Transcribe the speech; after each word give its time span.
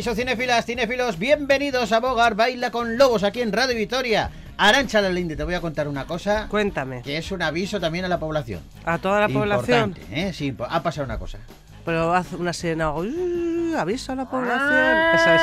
Caixo 0.00 0.14
Cinefilas, 0.14 0.64
Cinefilos, 0.64 1.18
bienvenidos 1.18 1.92
a 1.92 2.00
Bogar 2.00 2.34
Baila 2.34 2.70
con 2.70 2.96
Lobos 2.96 3.22
aquí 3.22 3.42
en 3.42 3.52
Radio 3.52 3.76
Vitoria. 3.76 4.30
Arancha 4.56 5.02
Linde, 5.02 5.36
te 5.36 5.44
voy 5.44 5.52
a 5.52 5.60
contar 5.60 5.88
una 5.88 6.06
cosa. 6.06 6.46
Cuéntame. 6.48 7.02
Que 7.02 7.18
es 7.18 7.30
un 7.32 7.42
aviso 7.42 7.78
también 7.80 8.06
a 8.06 8.08
la 8.08 8.18
población. 8.18 8.62
¿A 8.86 8.96
toda 8.96 9.20
la 9.20 9.28
población? 9.28 9.94
¿eh? 10.10 10.32
Sí, 10.32 10.56
ha 10.70 10.82
pasado 10.82 11.04
una 11.04 11.18
cosa. 11.18 11.36
Pero 11.84 12.14
hace 12.14 12.36
una 12.36 12.54
sirena, 12.54 12.92
uh, 12.92 13.76
aviso 13.76 14.12
a 14.12 14.14
la 14.14 14.24
población. 14.24 14.70
Ah. 14.72 15.12
Eso 15.16 15.34
es. 15.34 15.42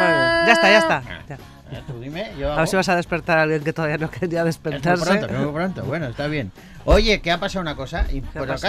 Bueno, 0.00 0.46
ya 0.48 0.52
está, 0.52 0.68
ya 0.68 0.78
está. 0.78 1.24
Ya. 1.28 1.78
Eh, 1.78 1.82
tú 1.86 2.00
dime, 2.00 2.32
A 2.44 2.56
ver 2.56 2.66
si 2.66 2.74
vas 2.74 2.88
a 2.88 2.96
despertar 2.96 3.38
a 3.38 3.42
alguien 3.42 3.62
que 3.62 3.72
todavía 3.72 3.98
no 3.98 4.10
quería 4.10 4.42
despertarse. 4.42 5.04
Es 5.04 5.10
muy 5.10 5.18
pronto, 5.18 5.44
muy 5.44 5.52
pronto. 5.52 5.84
Bueno, 5.84 6.06
está 6.06 6.26
bien. 6.26 6.50
Oye, 6.86 7.20
¿qué 7.20 7.30
ha 7.30 7.38
pasado 7.38 7.62
una 7.62 7.76
cosa? 7.76 8.04
Y, 8.10 8.22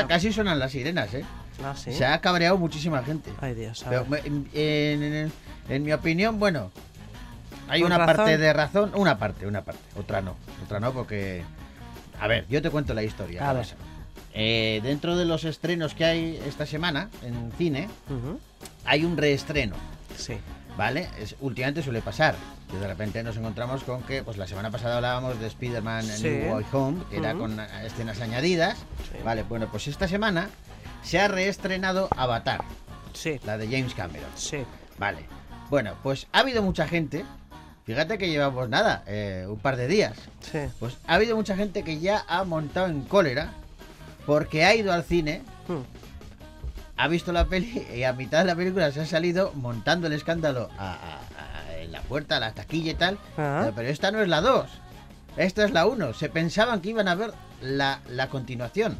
casi 0.07 0.31
suenan 0.31 0.59
las 0.59 0.73
sirenas, 0.73 1.11
¿eh? 1.15 1.25
Ah, 1.63 1.75
¿sí? 1.75 1.93
Se 1.93 2.05
ha 2.05 2.19
cabreado 2.21 2.57
muchísima 2.57 3.03
gente. 3.03 3.31
Ay, 3.41 3.53
Dios. 3.53 3.83
Pero, 3.87 4.05
en, 4.23 5.31
en, 5.69 5.83
mi 5.83 5.91
opinión, 5.91 6.39
bueno, 6.39 6.71
hay 7.67 7.83
una 7.83 8.05
parte 8.05 8.37
de 8.37 8.53
razón, 8.53 8.91
una 8.95 9.17
parte, 9.17 9.47
una 9.47 9.61
parte, 9.61 9.81
otra 9.95 10.21
no, 10.21 10.35
otra 10.63 10.79
no, 10.79 10.93
porque, 10.93 11.43
a 12.19 12.27
ver, 12.27 12.45
yo 12.49 12.61
te 12.61 12.69
cuento 12.69 12.93
la 12.93 13.03
historia. 13.03 13.49
A 13.49 13.53
ver. 13.53 13.67
Eh, 14.35 14.81
dentro 14.83 15.15
de 15.15 15.25
los 15.25 15.43
estrenos 15.43 15.93
que 15.93 16.05
hay 16.05 16.41
esta 16.47 16.65
semana 16.65 17.09
en 17.21 17.51
cine, 17.57 17.87
hay 18.85 19.05
un 19.05 19.15
reestreno. 19.15 19.75
Sí. 20.17 20.37
¿Vale? 20.75 21.07
Es, 21.19 21.35
últimamente 21.39 21.83
suele 21.83 22.01
pasar 22.01 22.35
que 22.71 22.77
de 22.77 22.87
repente 22.87 23.21
nos 23.21 23.37
encontramos 23.37 23.83
con 23.83 24.01
que, 24.01 24.23
pues 24.23 24.37
la 24.37 24.47
semana 24.47 24.71
pasada 24.71 24.95
hablábamos 24.95 25.39
de 25.39 25.45
Spider-Man 25.45 26.05
New 26.23 26.53
Way 26.55 26.65
Home, 26.71 27.03
que 27.11 27.17
era 27.17 27.35
con 27.35 27.59
escenas 27.59 28.19
añadidas. 28.21 28.79
Vale, 29.23 29.43
bueno, 29.43 29.67
pues 29.69 29.87
esta 29.87 30.07
semana 30.07 30.49
se 31.03 31.19
ha 31.19 31.27
reestrenado 31.27 32.07
Avatar. 32.15 32.63
Sí. 33.13 33.39
La 33.45 33.57
de 33.57 33.67
James 33.67 33.93
Cameron. 33.93 34.29
Sí. 34.35 34.63
Vale. 34.97 35.25
Bueno, 35.69 35.95
pues 36.01 36.27
ha 36.31 36.39
habido 36.39 36.63
mucha 36.63 36.87
gente. 36.87 37.25
Fíjate 37.85 38.17
que 38.17 38.29
llevamos 38.29 38.69
nada, 38.69 39.03
eh, 39.07 39.45
un 39.47 39.59
par 39.59 39.75
de 39.75 39.87
días. 39.87 40.17
Sí. 40.39 40.59
Pues 40.79 40.97
ha 41.05 41.15
habido 41.15 41.35
mucha 41.35 41.55
gente 41.55 41.83
que 41.83 41.99
ya 41.99 42.23
ha 42.27 42.43
montado 42.45 42.87
en 42.87 43.01
cólera 43.01 43.53
porque 44.25 44.63
ha 44.63 44.73
ido 44.73 44.93
al 44.93 45.03
cine, 45.03 45.41
hmm. 45.67 45.81
ha 46.95 47.07
visto 47.09 47.33
la 47.33 47.45
peli 47.45 47.85
y 47.93 48.03
a 48.03 48.13
mitad 48.13 48.39
de 48.39 48.45
la 48.45 48.55
película 48.55 48.89
se 48.91 49.01
ha 49.01 49.05
salido 49.05 49.51
montando 49.55 50.07
el 50.07 50.13
escándalo 50.13 50.69
en 51.77 51.91
la 51.91 52.01
puerta, 52.01 52.37
a 52.37 52.39
la 52.39 52.53
taquilla 52.53 52.91
y 52.91 52.95
tal. 52.95 53.17
Ah. 53.37 53.69
Pero 53.75 53.89
esta 53.89 54.11
no 54.11 54.21
es 54.21 54.29
la 54.29 54.39
2, 54.39 54.65
esta 55.35 55.65
es 55.65 55.71
la 55.71 55.85
1. 55.85 56.13
Se 56.13 56.29
pensaban 56.29 56.79
que 56.79 56.91
iban 56.91 57.09
a 57.09 57.15
ver 57.15 57.33
la, 57.61 57.99
la 58.07 58.29
continuación 58.29 58.97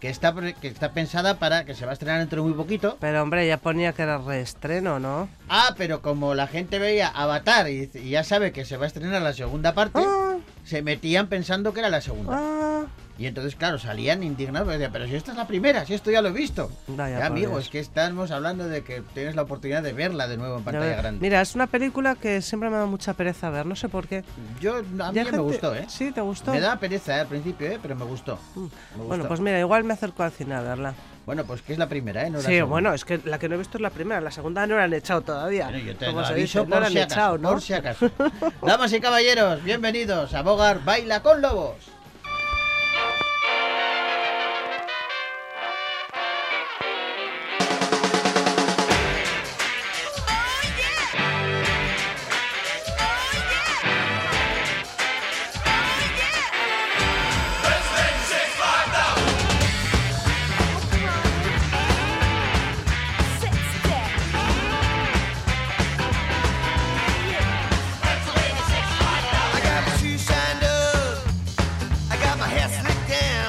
que 0.00 0.08
está, 0.08 0.34
que 0.34 0.68
está 0.68 0.92
pensada 0.92 1.38
para 1.38 1.64
que 1.64 1.74
se 1.74 1.84
va 1.84 1.90
a 1.90 1.92
estrenar 1.92 2.18
dentro 2.18 2.42
de 2.42 2.48
muy 2.48 2.56
poquito. 2.56 2.96
Pero 3.00 3.22
hombre, 3.22 3.46
ya 3.46 3.58
ponía 3.58 3.92
que 3.92 4.02
era 4.02 4.18
reestreno, 4.18 4.98
¿no? 4.98 5.28
Ah, 5.48 5.74
pero 5.76 6.00
como 6.00 6.34
la 6.34 6.46
gente 6.46 6.78
veía 6.78 7.08
Avatar 7.08 7.68
y, 7.68 7.90
ya 8.08 8.24
sabe 8.24 8.52
que 8.52 8.64
se 8.64 8.76
va 8.76 8.84
a 8.84 8.86
estrenar 8.88 9.20
la 9.20 9.34
segunda 9.34 9.74
parte, 9.74 10.00
ah. 10.04 10.38
se 10.64 10.82
metían 10.82 11.28
pensando 11.28 11.74
que 11.74 11.80
era 11.80 11.90
la 11.90 12.00
segunda. 12.00 12.32
Ah. 12.34 12.86
Y 13.20 13.26
entonces, 13.26 13.54
claro, 13.54 13.78
salían 13.78 14.22
indignados. 14.22 14.74
Pero 14.90 15.06
si 15.06 15.14
esta 15.14 15.32
es 15.32 15.36
la 15.36 15.46
primera, 15.46 15.84
si 15.84 15.92
esto 15.92 16.10
ya 16.10 16.22
lo 16.22 16.30
he 16.30 16.32
visto. 16.32 16.70
ya, 16.96 17.26
amigo, 17.26 17.58
es 17.58 17.68
que 17.68 17.78
estamos 17.78 18.30
hablando 18.30 18.66
de 18.66 18.82
que 18.82 19.02
tienes 19.12 19.36
la 19.36 19.42
oportunidad 19.42 19.82
de 19.82 19.92
verla 19.92 20.26
de 20.26 20.38
nuevo 20.38 20.56
en 20.56 20.64
pantalla 20.64 20.96
grande. 20.96 21.20
Mira, 21.20 21.42
es 21.42 21.54
una 21.54 21.66
película 21.66 22.14
que 22.14 22.40
siempre 22.40 22.70
me 22.70 22.78
da 22.78 22.86
mucha 22.86 23.12
pereza 23.12 23.50
ver, 23.50 23.66
no 23.66 23.76
sé 23.76 23.90
por 23.90 24.08
qué. 24.08 24.24
Yo, 24.58 24.78
a 24.78 25.12
mí 25.12 25.20
me 25.22 25.38
gustó, 25.38 25.74
¿eh? 25.74 25.84
Sí, 25.88 26.12
¿te 26.12 26.22
gustó? 26.22 26.52
Me 26.52 26.60
da 26.60 26.76
pereza 26.78 27.18
¿eh? 27.18 27.20
al 27.20 27.26
principio, 27.26 27.66
¿eh? 27.66 27.78
Pero 27.82 27.94
me 27.94 28.06
gustó. 28.06 28.38
Mm. 28.54 28.68
Bueno, 29.06 29.28
pues 29.28 29.38
mira, 29.40 29.60
igual 29.60 29.84
me 29.84 29.92
acerco 29.92 30.22
al 30.22 30.32
cine 30.32 30.54
a 30.54 30.62
verla. 30.62 30.94
Bueno, 31.26 31.44
pues 31.44 31.60
que 31.60 31.74
es 31.74 31.78
la 31.78 31.90
primera, 31.90 32.26
¿eh? 32.26 32.32
sí, 32.38 32.62
bueno, 32.62 32.94
es 32.94 33.04
que 33.04 33.20
la 33.26 33.38
que 33.38 33.50
no 33.50 33.56
he 33.56 33.58
visto 33.58 33.76
es 33.76 33.82
la 33.82 33.90
primera, 33.90 34.22
la 34.22 34.30
segunda 34.30 34.66
no 34.66 34.78
la 34.78 34.84
han 34.84 34.94
echado 34.94 35.20
todavía. 35.20 35.66
Bueno, 35.66 35.78
yo 35.78 35.94
te 35.94 36.06
aviso 36.06 36.64
por, 36.64 36.86
si 36.86 36.98
acaso, 36.98 37.36
¿no? 37.36 37.50
por 37.50 37.60
si 37.60 37.74
acaso. 37.74 38.10
Damas 38.62 38.90
y 38.94 39.00
caballeros, 39.00 39.62
bienvenidos 39.62 40.32
a 40.32 40.40
Bogar 40.40 40.82
Baila 40.82 41.22
con 41.22 41.42
Lobos. 41.42 41.99
again. 73.10 73.39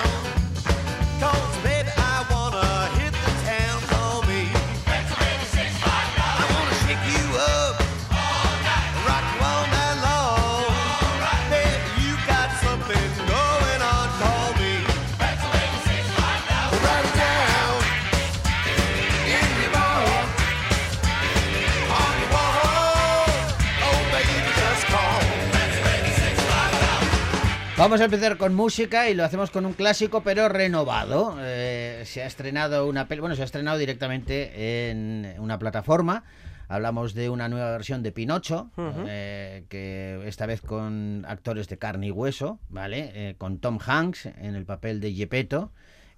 Vamos 27.82 28.00
a 28.00 28.06
empezar 28.06 28.38
con 28.38 28.54
música 28.54 29.10
y 29.10 29.16
lo 29.16 29.24
hacemos 29.24 29.50
con 29.50 29.66
un 29.66 29.74
clásico 29.74 30.22
pero 30.22 30.48
renovado. 30.48 31.36
Eh, 31.40 32.04
se 32.06 32.22
ha 32.22 32.28
estrenado 32.28 32.88
una 32.88 33.06
bueno, 33.06 33.36
se 33.36 33.42
ha 33.42 33.46
estrenado 33.46 33.80
directamente 33.80 34.92
en 34.92 35.34
una 35.40 35.58
plataforma. 35.58 36.24
Hablamos 36.68 37.16
de 37.16 37.32
una 37.32 37.50
nueva 37.50 37.72
versión 37.72 38.04
de 38.04 38.12
Pinocho, 38.12 38.70
eh, 38.78 39.66
que 39.68 40.22
esta 40.28 40.46
vez 40.46 40.62
con 40.62 41.26
actores 41.28 41.68
de 41.70 41.80
carne 41.80 42.06
y 42.06 42.12
hueso, 42.12 42.60
¿vale? 42.70 43.14
Eh, 43.16 43.36
con 43.40 43.58
Tom 43.58 43.80
Hanks 43.84 44.28
en 44.28 44.54
el 44.54 44.66
papel 44.66 45.00
de 45.00 45.16
Gepetto 45.16 45.72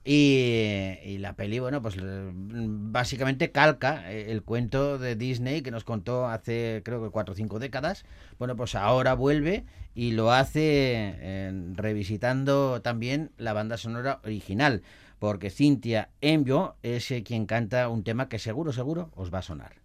y, 0.06 1.18
la 1.20 1.36
peli, 1.36 1.60
bueno, 1.60 1.82
pues 1.82 1.96
básicamente 2.02 3.52
calca 3.52 4.12
eh, 4.12 4.32
el 4.32 4.44
cuento 4.44 4.98
de 4.98 5.16
Disney 5.16 5.62
que 5.62 5.72
nos 5.72 5.86
contó 5.86 6.28
hace 6.28 6.82
creo 6.84 7.02
que 7.02 7.10
cuatro 7.10 7.34
o 7.34 7.36
cinco 7.36 7.60
décadas. 7.60 8.04
Bueno, 8.38 8.56
pues 8.56 8.76
ahora 8.76 9.14
vuelve 9.14 9.66
y 9.96 10.12
lo 10.12 10.32
hace 10.32 11.52
revisitando 11.74 12.82
también 12.82 13.32
la 13.38 13.54
banda 13.54 13.78
sonora 13.78 14.20
original, 14.24 14.82
porque 15.20 15.50
Cynthia 15.50 16.10
Envio 16.20 16.76
es 16.84 17.10
eh, 17.12 17.24
quien 17.24 17.46
canta 17.46 17.88
un 17.88 18.04
tema 18.04 18.28
que 18.28 18.40
seguro, 18.40 18.74
seguro 18.74 19.12
os 19.16 19.34
va 19.34 19.40
a 19.40 19.44
sonar. 19.44 19.83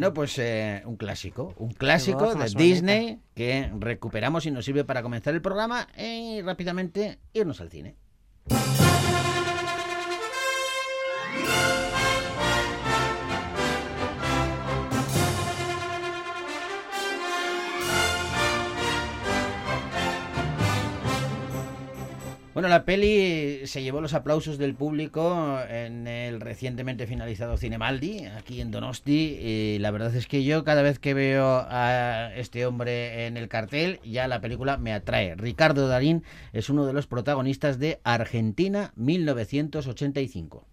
Bueno, 0.00 0.14
pues 0.14 0.38
eh, 0.38 0.82
un 0.86 0.96
clásico, 0.96 1.52
un 1.58 1.72
clásico 1.72 2.34
de 2.34 2.46
Disney 2.56 3.20
que 3.34 3.70
recuperamos 3.78 4.46
y 4.46 4.50
nos 4.50 4.64
sirve 4.64 4.82
para 4.82 5.02
comenzar 5.02 5.34
el 5.34 5.42
programa 5.42 5.88
y 5.94 6.40
rápidamente 6.40 7.18
irnos 7.34 7.60
al 7.60 7.68
cine. 7.68 7.96
Bueno, 22.60 22.74
la 22.74 22.84
peli 22.84 23.66
se 23.66 23.82
llevó 23.82 24.02
los 24.02 24.12
aplausos 24.12 24.58
del 24.58 24.74
público 24.74 25.58
en 25.70 26.06
el 26.06 26.42
recientemente 26.42 27.06
finalizado 27.06 27.56
Cinemaldi, 27.56 28.26
aquí 28.26 28.60
en 28.60 28.70
Donosti. 28.70 29.38
Y 29.40 29.78
la 29.78 29.90
verdad 29.90 30.14
es 30.14 30.26
que 30.26 30.44
yo 30.44 30.62
cada 30.62 30.82
vez 30.82 30.98
que 30.98 31.14
veo 31.14 31.64
a 31.66 32.34
este 32.36 32.66
hombre 32.66 33.26
en 33.26 33.38
el 33.38 33.48
cartel, 33.48 33.98
ya 34.04 34.28
la 34.28 34.42
película 34.42 34.76
me 34.76 34.92
atrae. 34.92 35.36
Ricardo 35.36 35.88
Darín 35.88 36.22
es 36.52 36.68
uno 36.68 36.84
de 36.84 36.92
los 36.92 37.06
protagonistas 37.06 37.78
de 37.78 37.98
Argentina 38.04 38.92
1985. 38.94 40.69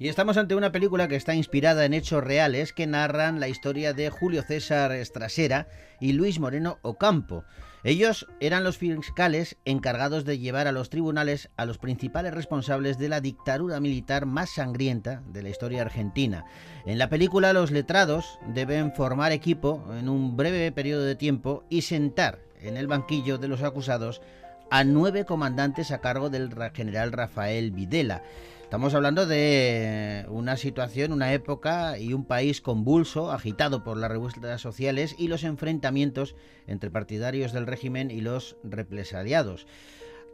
Y 0.00 0.08
estamos 0.08 0.38
ante 0.38 0.54
una 0.54 0.72
película 0.72 1.08
que 1.08 1.16
está 1.16 1.34
inspirada 1.34 1.84
en 1.84 1.92
hechos 1.92 2.24
reales 2.24 2.72
que 2.72 2.86
narran 2.86 3.38
la 3.38 3.48
historia 3.48 3.92
de 3.92 4.08
Julio 4.08 4.42
César 4.42 4.92
Estrasera 4.92 5.68
y 6.00 6.14
Luis 6.14 6.40
Moreno 6.40 6.78
Ocampo. 6.80 7.44
Ellos 7.84 8.26
eran 8.40 8.64
los 8.64 8.78
fiscales 8.78 9.58
encargados 9.66 10.24
de 10.24 10.38
llevar 10.38 10.68
a 10.68 10.72
los 10.72 10.88
tribunales 10.88 11.50
a 11.58 11.66
los 11.66 11.76
principales 11.76 12.32
responsables 12.32 12.96
de 12.96 13.10
la 13.10 13.20
dictadura 13.20 13.78
militar 13.78 14.24
más 14.24 14.48
sangrienta 14.48 15.22
de 15.26 15.42
la 15.42 15.50
historia 15.50 15.82
argentina. 15.82 16.46
En 16.86 16.96
la 16.96 17.10
película 17.10 17.52
los 17.52 17.70
letrados 17.70 18.38
deben 18.54 18.94
formar 18.94 19.32
equipo 19.32 19.84
en 19.92 20.08
un 20.08 20.34
breve 20.34 20.72
periodo 20.72 21.04
de 21.04 21.14
tiempo 21.14 21.64
y 21.68 21.82
sentar 21.82 22.38
en 22.62 22.78
el 22.78 22.86
banquillo 22.86 23.36
de 23.36 23.48
los 23.48 23.62
acusados 23.62 24.22
a 24.70 24.82
nueve 24.82 25.26
comandantes 25.26 25.90
a 25.90 26.00
cargo 26.00 26.30
del 26.30 26.54
general 26.72 27.12
Rafael 27.12 27.70
Videla. 27.70 28.22
Estamos 28.70 28.94
hablando 28.94 29.26
de 29.26 30.24
una 30.28 30.56
situación, 30.56 31.12
una 31.12 31.32
época 31.32 31.98
y 31.98 32.12
un 32.12 32.24
país 32.24 32.60
convulso, 32.60 33.32
agitado 33.32 33.82
por 33.82 33.96
las 33.96 34.08
revueltas 34.08 34.60
sociales 34.60 35.16
y 35.18 35.26
los 35.26 35.42
enfrentamientos 35.42 36.36
entre 36.68 36.88
partidarios 36.88 37.52
del 37.52 37.66
régimen 37.66 38.12
y 38.12 38.20
los 38.20 38.56
represaliados. 38.62 39.66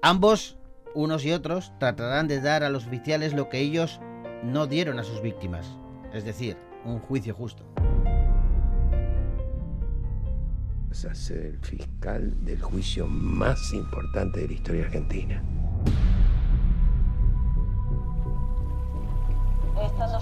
Ambos, 0.02 0.58
unos 0.94 1.24
y 1.24 1.32
otros, 1.32 1.72
tratarán 1.80 2.28
de 2.28 2.42
dar 2.42 2.62
a 2.62 2.68
los 2.68 2.86
oficiales 2.86 3.32
lo 3.32 3.48
que 3.48 3.60
ellos 3.60 4.02
no 4.42 4.66
dieron 4.66 4.98
a 4.98 5.04
sus 5.04 5.22
víctimas, 5.22 5.66
es 6.12 6.26
decir, 6.26 6.58
un 6.84 6.98
juicio 6.98 7.32
justo. 7.32 7.64
Vas 10.90 11.06
a 11.06 11.14
ser 11.14 11.38
el 11.38 11.58
fiscal 11.60 12.44
del 12.44 12.60
juicio 12.60 13.06
más 13.06 13.72
importante 13.72 14.40
de 14.40 14.48
la 14.48 14.52
historia 14.52 14.84
argentina. 14.84 15.42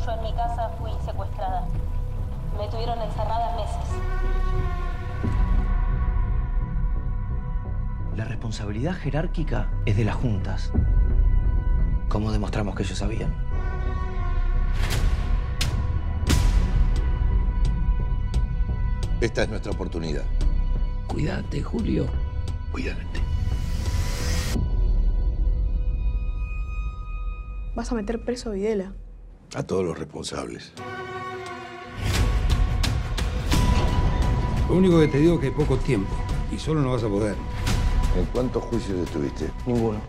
Yo 0.04 0.12
en 0.12 0.22
mi 0.22 0.32
casa, 0.34 0.68
fui 0.78 0.90
secuestrada. 1.04 1.66
Me 2.58 2.68
tuvieron 2.68 3.00
encerrada 3.00 3.56
meses. 3.56 3.90
La 8.16 8.24
responsabilidad 8.24 8.94
jerárquica 8.94 9.70
es 9.86 9.96
de 9.96 10.04
las 10.04 10.16
juntas. 10.16 10.72
¿Cómo 12.08 12.30
demostramos 12.32 12.74
que 12.74 12.82
ellos 12.82 12.98
sabían? 12.98 13.34
Esta 19.20 19.42
es 19.44 19.48
nuestra 19.48 19.72
oportunidad. 19.72 20.24
Cuídate, 21.08 21.62
Julio. 21.62 22.06
Cuídate. 22.70 23.04
Vas 27.74 27.90
a 27.90 27.94
meter 27.94 28.24
preso 28.24 28.50
a 28.50 28.52
Videla. 28.52 28.92
A 29.54 29.62
todos 29.62 29.84
los 29.84 29.96
responsables. 29.96 30.72
Lo 34.68 34.74
único 34.74 34.98
que 34.98 35.06
te 35.06 35.18
digo 35.18 35.34
es 35.34 35.40
que 35.40 35.46
hay 35.46 35.52
poco 35.52 35.76
tiempo 35.76 36.10
y 36.50 36.58
solo 36.58 36.80
no 36.80 36.90
vas 36.90 37.04
a 37.04 37.08
poder. 37.08 37.36
¿En 38.18 38.24
cuántos 38.32 38.64
juicios 38.64 38.98
estuviste? 38.98 39.50
Ninguno. 39.64 40.00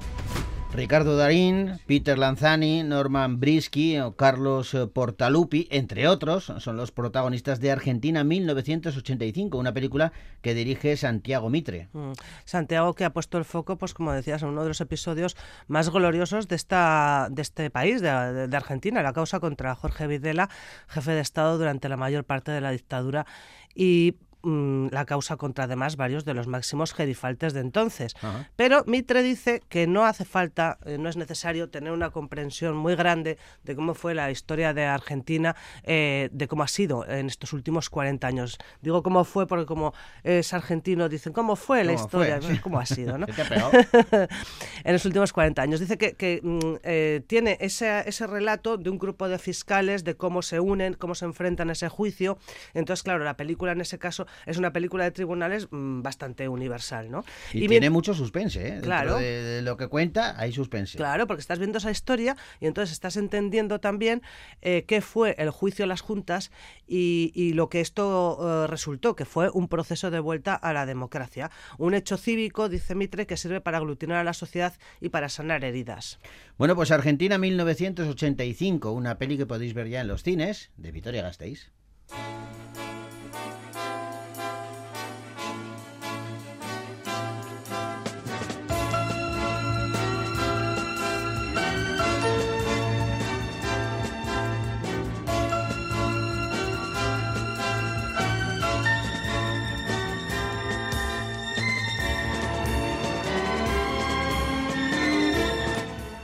Ricardo 0.75 1.16
Darín, 1.16 1.80
Peter 1.88 2.18
Lanzani, 2.18 2.83
Norman 2.83 3.39
Brisky 3.39 3.98
o 4.00 4.18
Carlos 4.18 4.74
eh, 4.74 4.88
Portalupi, 4.88 5.69
entre 5.72 6.10
otros, 6.10 6.51
son 6.57 6.75
los 6.75 6.92
protagonistas 6.92 7.62
de 7.62 7.72
Argentina 7.72 8.25
1985, 8.25 9.57
una 9.57 9.74
película 9.74 10.12
que 10.42 10.54
dirige 10.54 10.98
Santiago 10.98 11.50
Mitre. 11.50 11.88
Mm. 11.94 12.11
Santiago 12.44 12.94
que 12.94 13.06
ha 13.06 13.14
puesto 13.14 13.38
el 13.38 13.45
foco, 13.45 13.78
pues 13.78 13.94
como 13.94 14.11
decías, 14.11 14.44
en 14.44 14.50
uno 14.50 14.64
de 14.64 14.68
los 14.68 14.81
episodios 14.81 15.38
más 15.68 15.90
gloriosos 15.90 16.50
de 16.50 16.57
esta 16.57 17.30
de 17.31 17.42
este 17.42 17.69
país, 17.69 18.02
de, 18.02 18.47
de 18.50 18.57
Argentina, 18.57 19.02
la 19.02 19.14
causa 19.14 19.40
contra 19.40 19.76
Jorge 19.76 20.07
Videla, 20.07 20.50
jefe 20.88 21.11
de 21.11 21.21
Estado 21.21 21.57
durante 21.57 21.88
la 21.88 21.95
mayor 21.95 22.26
parte 22.26 22.52
de 22.52 22.59
la 22.59 22.71
dictadura 22.71 23.26
y 23.73 24.16
mm, 24.45 24.87
la 24.92 25.06
causa 25.06 25.37
contra 25.37 25.66
además 25.66 25.95
varios 25.95 26.25
de 26.25 26.33
los 26.33 26.47
máximos 26.47 26.94
gerifaltes 26.94 27.54
de 27.54 27.61
entonces. 27.61 28.16
Ajá. 28.21 28.49
Pero 28.56 28.83
Mitre 28.85 29.23
dice 29.23 29.61
que 29.69 29.87
no 29.87 30.06
hace 30.06 30.25
falta, 30.25 30.78
eh, 30.85 30.97
no 30.97 31.09
es 31.09 31.18
necesario 31.18 31.69
tener 31.69 31.92
una 31.92 32.11
comprensión 32.11 32.75
muy 32.75 32.95
grande 32.95 33.37
de 33.64 33.75
cómo 33.75 33.94
fue 33.94 34.14
la 34.14 34.31
historia 34.31 34.73
de 34.73 34.85
Argentina, 34.85 35.56
eh, 35.83 36.30
de 36.31 36.47
cómo 36.47 36.64
ha 36.64 36.68
sido 36.68 37.07
en 37.07 37.28
estos 37.28 37.54
últimos 37.54 37.90
40 37.90 38.28
años. 38.28 38.57
Digo 38.81 39.04
cómo 39.04 39.23
fue 39.23 39.47
porque 39.47 39.66
como 39.66 39.94
es 40.23 40.54
argentino, 40.54 41.09
dicen 41.09 41.33
cómo 41.33 41.56
fue 41.56 41.83
la 41.83 41.94
¿Cómo 41.94 42.06
historia, 42.06 42.42
fue? 42.42 42.61
Cómo 42.61 42.80
ha 42.80 42.85
sido, 42.85 43.18
¿no? 43.19 43.25
En 44.83 44.94
los 44.94 45.06
últimos 45.06 45.33
40 45.33 45.61
años. 45.61 45.80
Dice 45.80 45.97
que, 45.97 46.14
que, 46.14 46.40
mm, 46.44 46.75
eh, 46.83 47.21
tiene 47.28 47.57
ese, 47.59 48.07
ese 48.07 48.28
relato 48.28 48.78
de 48.78 48.90
un 48.90 48.97
grupo 48.97 49.28
de 49.28 49.40
fiscales, 49.40 50.04
de 50.04 50.16
cómo 50.16 50.42
se 50.42 50.59
unen, 50.59 50.94
cómo 50.94 51.16
se 51.16 51.25
enfrentan 51.25 51.69
a 51.69 51.73
ese 51.73 51.90
juicio. 51.90 52.37
Entonces, 52.73 53.04
claro, 53.04 53.23
la 53.23 53.35
película 53.35 53.71
en 53.71 53.81
ese 53.81 53.97
caso 53.97 54.28
es 54.45 54.57
una 54.57 54.71
película 54.73 55.04
de 55.04 55.11
tribunales 55.11 55.68
mm, 55.71 56.01
bastante 56.01 56.47
universal, 56.47 57.11
¿no? 57.11 57.23
Y, 57.54 57.68
tiene 57.68 57.89
mucho 57.89 58.13
suspense, 58.13 58.68
¿eh? 58.68 58.80
Claro. 58.81 59.18
de, 59.18 59.44
de 59.44 59.61
lo 59.61 59.77
que 59.77 59.87
cuenta 59.87 60.39
hay 60.39 60.51
suspense. 60.51 60.97
Claro, 60.97 61.27
porque 61.27 61.42
estás 61.42 61.59
viendo 61.59 61.77
esa 61.77 61.92
historia 61.92 62.37
y 62.59 62.68
entonces 62.68 62.94
estás 62.94 63.18
entendiendo 63.18 63.80
también 63.80 64.21
eh, 64.61 64.85
qué 64.87 65.01
fue 65.01 65.35
el 65.37 65.49
juicio 65.49 65.85
a 65.85 65.87
las 65.87 66.01
juntas 66.01 66.51
y, 66.87 67.31
y 67.33 67.54
lo 67.54 67.69
que 67.69 67.81
esto 67.81 68.63
eh, 68.63 68.68
resultó, 68.68 69.15
que 69.15 69.25
fue 69.25 69.49
un 69.49 69.68
proceso 69.68 70.11
de 70.11 70.19
vuelta 70.19 70.56
a 70.56 70.73
la 70.73 70.85
democracia. 70.85 71.51
Un 71.77 71.94
hecho 71.94 72.18
cívico, 72.18 72.69
dice 72.69 72.95
Mitre, 72.95 73.25
que 73.25 73.37
sirve 73.37 73.61
para 73.61 73.77
aglutinar 73.77 74.18
a 74.18 74.23
la 74.23 74.33
sociedad 74.33 74.73
y 75.01 75.09
para 75.09 75.30
sanar 75.30 75.63
heridas. 75.63 76.19
Bueno, 76.57 76.75
pues 76.75 76.92
Argentina 76.92 77.37
1985, 77.37 78.92
una 78.92 79.18
peli 79.18 79.37
que 79.37 79.45
podéis 79.45 79.73
ver 79.73 79.87
ya 79.87 80.01
en 80.01 80.07
los 80.07 80.23
cines, 80.23 80.71
de 80.77 80.92
Vitoria 80.92 81.21
Gasteiz. 81.21 81.71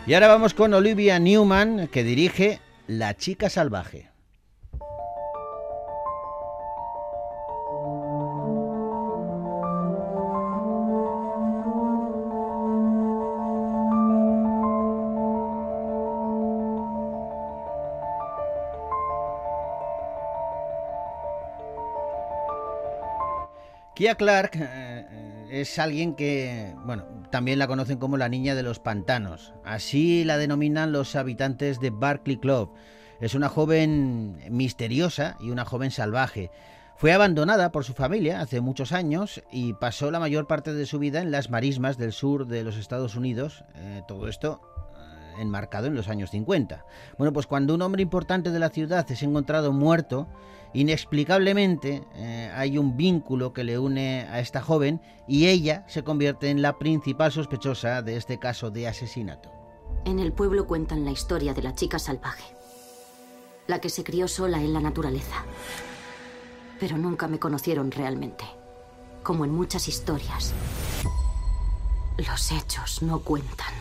Y 0.08 0.16
ahora 0.16 0.28
vamos 0.28 0.56
con 0.56 0.74
Olivia 0.74 1.20
Newman, 1.20 1.88
que 1.88 2.04
dirige 2.04 2.60
La 2.88 3.16
chica 3.16 3.50
salvaje. 3.50 4.10
Kia 23.94 24.16
Clark 24.16 24.56
eh, 24.56 25.06
eh, 25.12 25.62
es 25.62 25.78
alguien 25.78 26.16
que, 26.16 26.74
bueno, 26.86 27.21
también 27.32 27.60
la 27.60 27.68
conocen 27.68 27.98
como 27.98 28.18
la 28.18 28.30
niña 28.30 28.56
de 28.56 28.64
los 28.64 28.80
pantanos. 28.80 29.54
Así 29.64 30.24
la 30.24 30.38
denominan 30.38 30.92
los 30.92 31.16
habitantes 31.16 31.80
de 31.80 31.90
Barclay 31.90 32.38
Club. 32.38 32.72
Es 33.20 33.36
una 33.36 33.50
joven 33.50 34.40
misteriosa 34.50 35.38
y 35.40 35.50
una 35.50 35.66
joven 35.66 35.92
salvaje. 35.92 36.52
Fue 36.98 37.14
abandonada 37.14 37.72
por 37.72 37.84
su 37.84 37.94
familia 37.94 38.42
hace 38.42 38.62
muchos 38.62 38.92
años 38.92 39.42
y 39.52 39.74
pasó 39.74 40.12
la 40.12 40.20
mayor 40.20 40.46
parte 40.46 40.74
de 40.74 40.86
su 40.86 41.00
vida 41.00 41.22
en 41.22 41.32
las 41.32 41.50
marismas 41.50 41.98
del 41.98 42.14
sur 42.14 42.46
de 42.48 42.64
los 42.64 42.78
Estados 42.78 43.16
Unidos. 43.16 43.64
Eh, 43.76 44.04
todo 44.08 44.28
esto 44.28 44.62
enmarcado 45.42 45.88
en 45.88 45.96
los 45.96 46.08
años 46.08 46.32
50. 46.32 46.86
Bueno, 47.18 47.34
pues 47.34 47.48
cuando 47.48 47.74
un 47.76 47.82
hombre 47.82 48.02
importante 48.02 48.52
de 48.52 48.60
la 48.60 48.70
ciudad 48.70 49.10
es 49.12 49.24
encontrado 49.24 49.72
muerto, 49.72 50.28
inexplicablemente 50.74 52.04
eh, 52.16 52.52
hay 52.56 52.78
un 52.78 52.96
vínculo 52.96 53.54
que 53.54 53.64
le 53.64 53.78
une 53.78 54.28
a 54.30 54.40
esta 54.40 54.62
joven 54.62 55.02
y 55.28 55.48
ella 55.48 55.84
se 55.88 56.04
convierte 56.04 56.50
en 56.50 56.62
la 56.62 56.78
principal 56.78 57.32
sospechosa 57.32 58.02
de 58.02 58.18
este 58.18 58.40
caso 58.40 58.72
de 58.72 58.88
asesinato. 58.88 59.52
En 60.06 60.20
el 60.20 60.34
pueblo 60.34 60.66
cuentan 60.66 61.06
la 61.06 61.12
historia 61.12 61.54
de 61.54 61.62
la 61.62 61.76
chica 61.76 62.00
salvaje, 62.00 62.56
la 63.68 63.80
que 63.80 63.90
se 63.90 64.04
crió 64.04 64.28
sola 64.28 64.60
en 64.60 64.74
la 64.74 64.80
naturaleza. 64.80 65.44
Pero 66.80 66.98
nunca 66.98 67.28
me 67.28 67.38
conocieron 67.38 67.92
realmente, 67.92 68.44
como 69.22 69.46
en 69.46 69.52
muchas 69.52 69.88
historias. 69.88 70.54
Los 72.18 72.52
hechos 72.52 73.04
no 73.04 73.20
cuentan. 73.20 73.74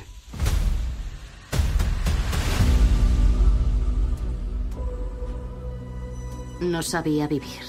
No 6.60 6.82
sabía 6.82 7.26
vivir. 7.26 7.60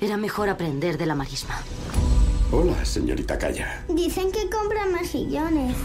Era 0.00 0.16
mejor 0.16 0.48
aprender 0.48 0.96
de 0.96 1.06
la 1.06 1.14
marisma. 1.14 1.60
Hola, 2.50 2.84
señorita 2.84 3.36
Calla. 3.36 3.84
Dicen 3.88 4.32
que 4.32 4.48
compran 4.48 4.92
mejillones. 4.92 5.76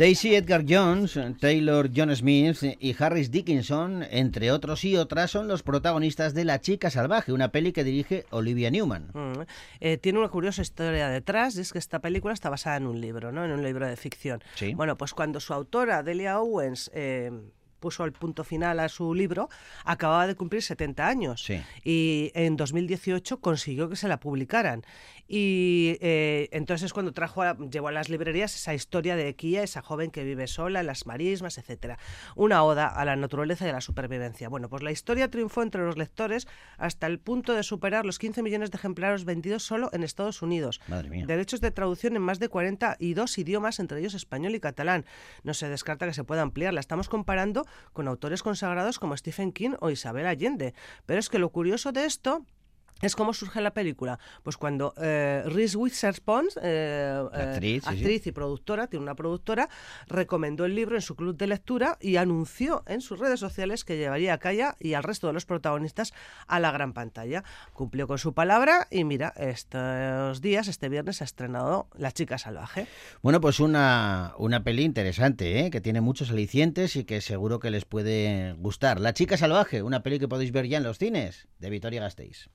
Daisy 0.00 0.34
Edgar 0.34 0.64
Jones, 0.66 1.20
Taylor 1.40 1.90
John 1.94 2.16
Smith 2.16 2.62
y 2.80 2.96
Harris 2.98 3.30
Dickinson, 3.30 4.02
entre 4.10 4.50
otros 4.50 4.82
y 4.86 4.96
otras, 4.96 5.30
son 5.30 5.46
los 5.46 5.62
protagonistas 5.62 6.32
de 6.32 6.46
La 6.46 6.58
chica 6.62 6.88
salvaje, 6.88 7.34
una 7.34 7.52
peli 7.52 7.74
que 7.74 7.84
dirige 7.84 8.24
Olivia 8.30 8.70
Newman. 8.70 9.10
Mm, 9.12 9.42
eh, 9.80 9.98
tiene 9.98 10.18
una 10.18 10.30
curiosa 10.30 10.62
historia 10.62 11.10
detrás, 11.10 11.54
y 11.56 11.60
es 11.60 11.74
que 11.74 11.78
esta 11.78 11.98
película 11.98 12.32
está 12.32 12.48
basada 12.48 12.78
en 12.78 12.86
un 12.86 12.98
libro, 12.98 13.30
¿no? 13.30 13.44
En 13.44 13.50
un 13.50 13.62
libro 13.62 13.86
de 13.86 13.94
ficción. 13.98 14.42
Sí. 14.54 14.72
Bueno, 14.72 14.96
pues 14.96 15.12
cuando 15.12 15.38
su 15.38 15.52
autora, 15.52 16.02
Delia 16.02 16.40
Owens, 16.40 16.90
eh, 16.94 17.30
puso 17.80 18.04
el 18.04 18.12
punto 18.12 18.44
final 18.44 18.78
a 18.78 18.88
su 18.88 19.14
libro, 19.14 19.48
acababa 19.84 20.26
de 20.26 20.34
cumplir 20.36 20.62
70 20.62 21.06
años. 21.08 21.42
Sí. 21.44 21.60
Y 21.82 22.30
en 22.34 22.56
2018 22.56 23.40
consiguió 23.40 23.88
que 23.88 23.96
se 23.96 24.06
la 24.08 24.20
publicaran. 24.20 24.82
Y 25.26 25.96
eh, 26.00 26.48
entonces 26.52 26.86
es 26.86 26.92
cuando 26.92 27.12
trajo 27.12 27.42
a- 27.42 27.56
llevó 27.70 27.88
a 27.88 27.92
las 27.92 28.08
librerías 28.08 28.54
esa 28.54 28.74
historia 28.74 29.16
de 29.16 29.34
Kia, 29.36 29.62
esa 29.62 29.80
joven 29.80 30.10
que 30.10 30.24
vive 30.24 30.46
sola 30.46 30.80
en 30.80 30.86
las 30.86 31.06
marismas, 31.06 31.56
etcétera. 31.56 31.98
Una 32.36 32.62
oda 32.64 32.88
a 32.88 33.04
la 33.04 33.16
naturaleza 33.16 33.64
y 33.66 33.70
a 33.70 33.72
la 33.72 33.80
supervivencia. 33.80 34.48
Bueno, 34.48 34.68
pues 34.68 34.82
la 34.82 34.90
historia 34.90 35.30
triunfó 35.30 35.62
entre 35.62 35.82
los 35.84 35.96
lectores 35.96 36.48
hasta 36.78 37.06
el 37.06 37.18
punto 37.20 37.54
de 37.54 37.62
superar 37.62 38.04
los 38.04 38.18
15 38.18 38.42
millones 38.42 38.70
de 38.72 38.76
ejemplares 38.76 39.24
vendidos 39.24 39.62
solo 39.62 39.88
en 39.92 40.02
Estados 40.02 40.42
Unidos. 40.42 40.80
Madre 40.88 41.10
mía. 41.10 41.24
Derechos 41.26 41.60
de 41.60 41.70
traducción 41.70 42.16
en 42.16 42.22
más 42.22 42.38
de 42.40 42.48
42 42.48 43.38
idiomas, 43.38 43.78
entre 43.78 44.00
ellos 44.00 44.14
español 44.14 44.54
y 44.54 44.60
catalán. 44.60 45.04
No 45.44 45.54
se 45.54 45.68
descarta 45.68 46.06
que 46.06 46.12
se 46.14 46.24
pueda 46.24 46.42
ampliar. 46.42 46.74
La 46.74 46.80
estamos 46.80 47.08
comparando 47.08 47.66
con 47.92 48.08
autores 48.08 48.42
consagrados 48.42 48.98
como 48.98 49.16
Stephen 49.16 49.52
King 49.52 49.72
o 49.80 49.90
Isabel 49.90 50.26
Allende. 50.26 50.74
Pero 51.06 51.20
es 51.20 51.28
que 51.28 51.38
lo 51.38 51.50
curioso 51.50 51.92
de 51.92 52.04
esto 52.04 52.44
es 53.00 53.16
cómo 53.16 53.32
surge 53.32 53.60
la 53.60 53.72
película. 53.72 54.18
Pues 54.42 54.56
cuando 54.56 54.94
eh, 54.96 55.42
Reese 55.46 55.76
Witherspoon, 55.76 56.48
eh, 56.62 57.22
La 57.32 57.52
actriz, 57.52 57.84
sí, 57.84 57.90
sí. 57.90 57.96
actriz 57.96 58.26
y 58.26 58.32
productora, 58.32 58.86
tiene 58.86 59.02
una 59.02 59.14
productora, 59.14 59.68
recomendó 60.06 60.64
el 60.64 60.74
libro 60.74 60.96
en 60.96 61.02
su 61.02 61.16
club 61.16 61.36
de 61.36 61.46
lectura 61.46 61.96
y 62.00 62.16
anunció 62.16 62.82
en 62.86 63.00
sus 63.00 63.18
redes 63.18 63.40
sociales 63.40 63.84
que 63.84 63.96
llevaría 63.96 64.34
a 64.34 64.38
Kaya 64.38 64.76
y 64.78 64.94
al 64.94 65.02
resto 65.02 65.26
de 65.26 65.32
los 65.32 65.46
protagonistas 65.46 66.12
a 66.46 66.60
la 66.60 66.70
gran 66.72 66.92
pantalla. 66.92 67.44
Cumplió 67.72 68.06
con 68.06 68.18
su 68.18 68.34
palabra 68.34 68.86
y 68.90 69.04
mira, 69.04 69.32
estos 69.36 70.40
días, 70.40 70.68
este 70.68 70.88
viernes, 70.88 71.16
se 71.16 71.24
ha 71.24 71.26
estrenado 71.26 71.88
La 71.96 72.12
chica 72.12 72.38
salvaje. 72.38 72.86
Bueno, 73.22 73.40
pues 73.40 73.60
una, 73.60 74.34
una 74.38 74.62
peli 74.62 74.84
interesante, 74.84 75.60
¿eh? 75.60 75.70
que 75.70 75.80
tiene 75.80 76.00
muchos 76.00 76.30
alicientes 76.30 76.96
y 76.96 77.04
que 77.04 77.20
seguro 77.20 77.60
que 77.60 77.70
les 77.70 77.84
puede 77.84 78.54
gustar. 78.54 79.00
La 79.00 79.12
chica 79.12 79.36
salvaje, 79.36 79.82
una 79.82 80.02
peli 80.02 80.18
que 80.18 80.28
podéis 80.28 80.52
ver 80.52 80.66
ya 80.66 80.78
en 80.78 80.84
los 80.84 80.98
cines, 80.98 81.48
de 81.58 81.70
Vitoria 81.70 82.00
Gasteiz. 82.00 82.48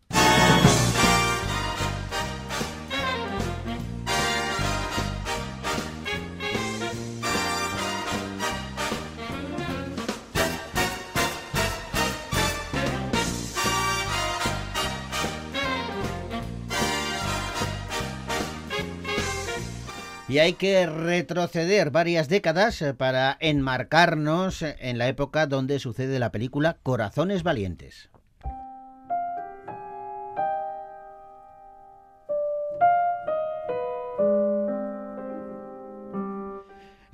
Y 20.35 20.39
hay 20.39 20.51
que 20.51 20.85
retroceder 20.85 21.91
varias 21.91 22.27
décadas 22.27 22.81
eh, 22.81 22.93
para 22.93 23.37
enmarcarnos 23.39 24.63
en 24.63 24.97
la 24.97 25.07
época 25.07 25.47
donde 25.47 25.79
sucede 25.79 26.19
la 26.19 26.33
película 26.33 26.75
Corazones 26.83 27.41
Valientes. 27.41 28.09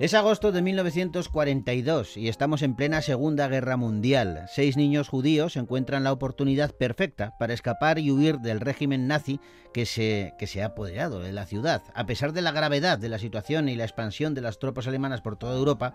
Es 0.02 0.14
agosto 0.14 0.50
de 0.50 0.62
1942 0.62 2.16
y 2.16 2.26
estamos 2.26 2.62
en 2.62 2.74
plena 2.74 3.02
Segunda 3.02 3.46
Guerra 3.46 3.76
Mundial. 3.76 4.46
Seis 4.48 4.76
niños 4.76 5.08
judíos 5.08 5.56
encuentran 5.56 6.02
la 6.02 6.10
oportunidad 6.10 6.72
perfecta 6.72 7.38
para 7.38 7.54
escapar 7.54 8.00
y 8.00 8.10
huir 8.10 8.40
del 8.40 8.58
régimen 8.58 9.06
nazi 9.06 9.38
que 9.72 9.86
se, 9.86 10.34
que 10.40 10.48
se 10.48 10.60
ha 10.60 10.66
apoderado 10.66 11.20
de 11.20 11.30
la 11.30 11.46
ciudad. 11.46 11.84
A 11.94 12.04
pesar 12.04 12.32
de 12.32 12.42
la 12.42 12.50
gravedad 12.50 12.98
de 12.98 13.08
la 13.08 13.20
situación 13.20 13.68
y 13.68 13.76
la 13.76 13.84
expansión 13.84 14.34
de 14.34 14.40
las 14.40 14.58
tropas 14.58 14.88
alemanas 14.88 15.20
por 15.20 15.36
toda 15.36 15.56
Europa, 15.56 15.94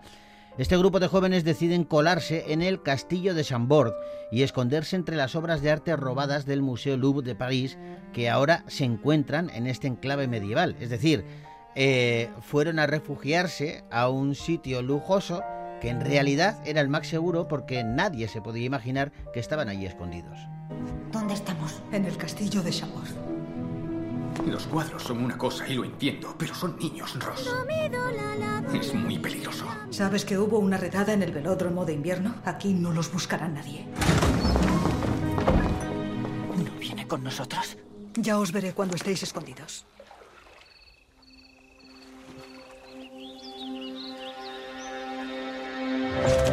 este 0.56 0.78
grupo 0.78 1.00
de 1.00 1.08
jóvenes 1.08 1.44
deciden 1.44 1.84
colarse 1.84 2.46
en 2.48 2.62
el 2.62 2.82
castillo 2.82 3.34
de 3.34 3.44
Chambord 3.44 3.92
y 4.32 4.40
esconderse 4.40 4.96
entre 4.96 5.16
las 5.16 5.36
obras 5.36 5.60
de 5.60 5.70
arte 5.70 5.94
robadas 5.96 6.46
del 6.46 6.62
Museo 6.62 6.96
Louvre 6.96 7.26
de 7.26 7.34
París, 7.34 7.76
que 8.14 8.30
ahora 8.30 8.64
se 8.68 8.84
encuentran 8.84 9.50
en 9.50 9.66
este 9.66 9.86
enclave 9.86 10.28
medieval. 10.28 10.76
Es 10.80 10.88
decir, 10.88 11.26
eh, 11.80 12.28
fueron 12.40 12.80
a 12.80 12.88
refugiarse 12.88 13.84
a 13.92 14.08
un 14.08 14.34
sitio 14.34 14.82
lujoso 14.82 15.44
que 15.80 15.90
en 15.90 16.00
realidad 16.00 16.60
era 16.64 16.80
el 16.80 16.88
más 16.88 17.06
seguro 17.06 17.46
porque 17.46 17.84
nadie 17.84 18.26
se 18.26 18.42
podía 18.42 18.66
imaginar 18.66 19.12
que 19.32 19.38
estaban 19.38 19.68
allí 19.68 19.86
escondidos. 19.86 20.36
¿Dónde 21.12 21.34
estamos? 21.34 21.80
En 21.92 22.04
el 22.04 22.16
castillo 22.16 22.64
de 22.64 22.72
Chambord. 22.72 23.10
Los 24.44 24.66
cuadros 24.66 25.04
son 25.04 25.22
una 25.22 25.38
cosa 25.38 25.68
y 25.68 25.74
lo 25.74 25.84
entiendo, 25.84 26.34
pero 26.36 26.52
son 26.52 26.76
niños, 26.78 27.16
Ross. 27.24 27.48
Es 28.74 28.92
muy 28.92 29.20
peligroso. 29.20 29.66
¿Sabes 29.90 30.24
que 30.24 30.36
hubo 30.36 30.58
una 30.58 30.78
redada 30.78 31.12
en 31.12 31.22
el 31.22 31.30
velódromo 31.30 31.84
de 31.84 31.92
invierno? 31.92 32.34
Aquí 32.44 32.74
no 32.74 32.92
los 32.92 33.12
buscará 33.12 33.46
nadie. 33.46 33.86
¿No 36.56 36.72
viene 36.80 37.06
con 37.06 37.22
nosotros? 37.22 37.76
Ya 38.16 38.36
os 38.36 38.50
veré 38.50 38.72
cuando 38.72 38.96
estéis 38.96 39.22
escondidos. 39.22 39.86
Thank 46.20 46.42
you. 46.42 46.47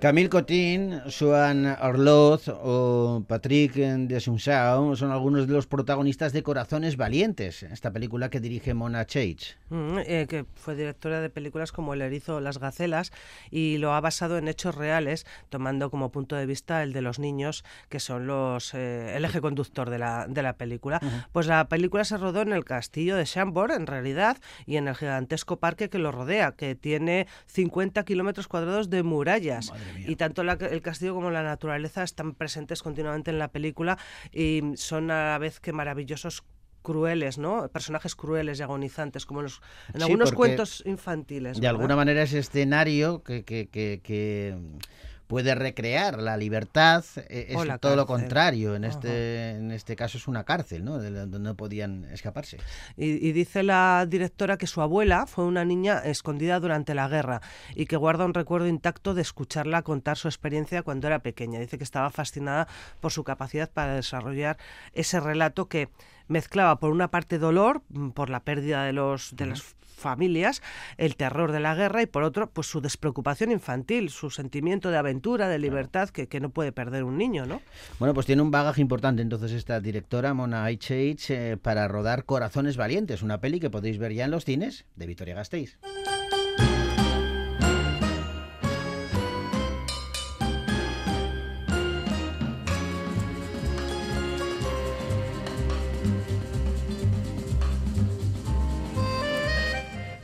Camille 0.00 0.28
Cotin, 0.28 1.02
Joan 1.10 1.66
Arloz 1.66 2.46
o 2.46 3.24
Patrick 3.26 3.74
de 3.74 4.20
Sunsao 4.20 4.94
son 4.94 5.10
algunos 5.10 5.48
de 5.48 5.52
los 5.52 5.66
protagonistas 5.66 6.32
de 6.32 6.44
Corazones 6.44 6.96
Valientes, 6.96 7.64
esta 7.64 7.90
película 7.90 8.30
que 8.30 8.38
dirige 8.38 8.74
Mona 8.74 9.04
Chage. 9.06 9.58
Mm, 9.70 9.98
eh, 10.06 10.26
que 10.28 10.44
fue 10.54 10.76
directora 10.76 11.20
de 11.20 11.30
películas 11.30 11.72
como 11.72 11.94
El 11.94 12.02
erizo 12.02 12.36
o 12.36 12.40
Las 12.40 12.58
gacelas 12.58 13.10
y 13.50 13.78
lo 13.78 13.92
ha 13.92 14.00
basado 14.00 14.38
en 14.38 14.46
hechos 14.46 14.76
reales, 14.76 15.26
tomando 15.48 15.90
como 15.90 16.12
punto 16.12 16.36
de 16.36 16.46
vista 16.46 16.84
el 16.84 16.92
de 16.92 17.02
los 17.02 17.18
niños, 17.18 17.64
que 17.88 17.98
son 17.98 18.28
los 18.28 18.74
eh, 18.74 19.16
el 19.16 19.24
eje 19.24 19.40
conductor 19.40 19.90
de 19.90 19.98
la, 19.98 20.28
de 20.28 20.42
la 20.44 20.52
película. 20.52 21.00
Pues 21.32 21.48
la 21.48 21.68
película 21.68 22.04
se 22.04 22.18
rodó 22.18 22.42
en 22.42 22.52
el 22.52 22.64
castillo 22.64 23.16
de 23.16 23.24
Chambord, 23.24 23.72
en 23.72 23.88
realidad, 23.88 24.36
y 24.64 24.76
en 24.76 24.86
el 24.86 24.94
gigantesco 24.94 25.56
parque 25.56 25.90
que 25.90 25.98
lo 25.98 26.12
rodea, 26.12 26.52
que 26.52 26.76
tiene 26.76 27.26
50 27.46 28.04
kilómetros 28.04 28.46
cuadrados 28.46 28.90
de 28.90 29.02
murallas. 29.02 29.72
Y 30.06 30.16
tanto 30.16 30.42
la- 30.44 30.52
el 30.54 30.82
castillo 30.82 31.14
como 31.14 31.30
la 31.30 31.42
naturaleza 31.42 32.02
están 32.02 32.34
presentes 32.34 32.82
continuamente 32.82 33.30
en 33.30 33.38
la 33.38 33.48
película 33.48 33.98
y 34.32 34.62
son 34.76 35.10
a 35.10 35.30
la 35.32 35.38
vez 35.38 35.60
que 35.60 35.72
maravillosos 35.72 36.44
crueles, 36.82 37.36
¿no? 37.38 37.68
Personajes 37.68 38.14
crueles 38.14 38.60
y 38.60 38.62
agonizantes, 38.62 39.26
como 39.26 39.40
en, 39.40 39.44
los- 39.44 39.60
en 39.92 39.96
Sí, 40.00 40.02
algunos 40.02 40.32
cuentos 40.32 40.82
infantiles. 40.86 41.56
De 41.56 41.60
¿verdad? 41.60 41.70
alguna 41.80 41.96
manera 41.96 42.22
ese 42.22 42.38
escenario 42.38 43.22
que, 43.22 43.44
que, 43.44 43.68
que, 43.68 44.00
que, 44.02 44.56
puede 45.28 45.54
recrear 45.54 46.20
la 46.20 46.36
libertad, 46.36 47.04
eh, 47.28 47.48
es 47.50 47.56
O 47.56 47.64
la 47.64 47.78
todo 47.78 47.94
lo 47.94 48.06
contrario. 48.06 48.74
En 48.74 48.84
este, 48.84 49.50
en 49.50 49.70
este 49.70 49.94
caso 49.94 50.18
es 50.18 50.26
una 50.26 50.42
cárcel, 50.42 50.84
¿no? 50.84 50.98
De 50.98 51.10
donde 51.10 51.38
no 51.38 51.54
podían 51.54 52.06
escaparse. 52.06 52.56
Y, 52.96 53.26
y 53.26 53.32
dice 53.32 53.62
la 53.62 54.06
directora 54.08 54.56
que 54.56 54.66
su 54.66 54.80
abuela 54.80 55.26
fue 55.26 55.44
una 55.44 55.64
niña 55.64 55.98
escondida 55.98 56.58
durante 56.58 56.94
la 56.94 57.08
guerra 57.08 57.42
y 57.76 57.86
que 57.86 57.96
guarda 57.96 58.24
un 58.24 58.34
recuerdo 58.34 58.66
intacto 58.66 59.14
de 59.14 59.22
escucharla 59.22 59.82
contar 59.82 60.16
su 60.16 60.28
experiencia 60.28 60.82
cuando 60.82 61.06
era 61.06 61.20
pequeña. 61.20 61.60
Dice 61.60 61.78
que 61.78 61.84
estaba 61.84 62.10
fascinada 62.10 62.66
por 63.00 63.12
su 63.12 63.22
capacidad 63.22 63.70
para 63.70 63.94
desarrollar 63.94 64.56
ese 64.94 65.20
relato 65.20 65.68
que 65.68 65.90
mezclaba 66.26 66.78
por 66.78 66.90
una 66.90 67.10
parte 67.10 67.38
dolor 67.38 67.82
mm, 67.90 68.10
por 68.10 68.30
la 68.30 68.40
pérdida 68.40 68.84
de 68.84 68.92
los 68.94 69.36
de 69.36 69.46
las 69.46 69.76
familias, 69.98 70.62
el 70.96 71.16
terror 71.16 71.52
de 71.52 71.60
la 71.60 71.74
guerra 71.74 72.02
y 72.02 72.06
por 72.06 72.22
otro 72.22 72.48
pues 72.50 72.66
su 72.66 72.80
despreocupación 72.80 73.50
infantil, 73.50 74.10
su 74.10 74.30
sentimiento 74.30 74.90
de 74.90 74.96
aventura, 74.96 75.48
de 75.48 75.58
libertad 75.58 76.08
que, 76.08 76.28
que 76.28 76.40
no 76.40 76.50
puede 76.50 76.72
perder 76.72 77.04
un 77.04 77.18
niño, 77.18 77.44
¿no? 77.46 77.60
Bueno, 77.98 78.14
pues 78.14 78.26
tiene 78.26 78.42
un 78.42 78.50
bagaje 78.50 78.80
importante 78.80 79.22
entonces 79.22 79.52
esta 79.52 79.80
directora, 79.80 80.34
Mona 80.34 80.64
H. 80.64 81.16
eh, 81.28 81.56
para 81.60 81.88
rodar 81.88 82.24
Corazones 82.24 82.76
Valientes, 82.76 83.22
una 83.22 83.40
peli 83.40 83.60
que 83.60 83.70
podéis 83.70 83.98
ver 83.98 84.12
ya 84.12 84.24
en 84.24 84.30
los 84.30 84.44
cines 84.44 84.86
de 84.96 85.06
Vitoria 85.06 85.34
Gasteiz. 85.34 85.78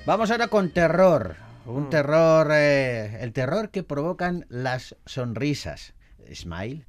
Vamos 0.07 0.31
ahora 0.31 0.49
con 0.49 0.69
terror. 0.69 1.37
Un 1.65 1.89
terror, 1.89 2.49
eh, 2.53 3.23
el 3.23 3.33
terror 3.33 3.71
que 3.71 3.83
provocan 3.83 4.45
las 4.51 4.97
sonrisas. 5.07 5.95
Smile. 6.31 6.85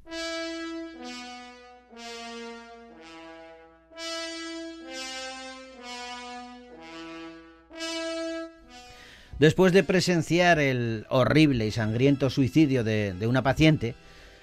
Después 9.38 9.72
de 9.72 9.82
presenciar 9.82 10.58
el 10.58 11.06
horrible 11.08 11.66
y 11.66 11.70
sangriento 11.70 12.28
suicidio 12.28 12.84
de, 12.84 13.14
de 13.14 13.26
una 13.26 13.42
paciente, 13.42 13.94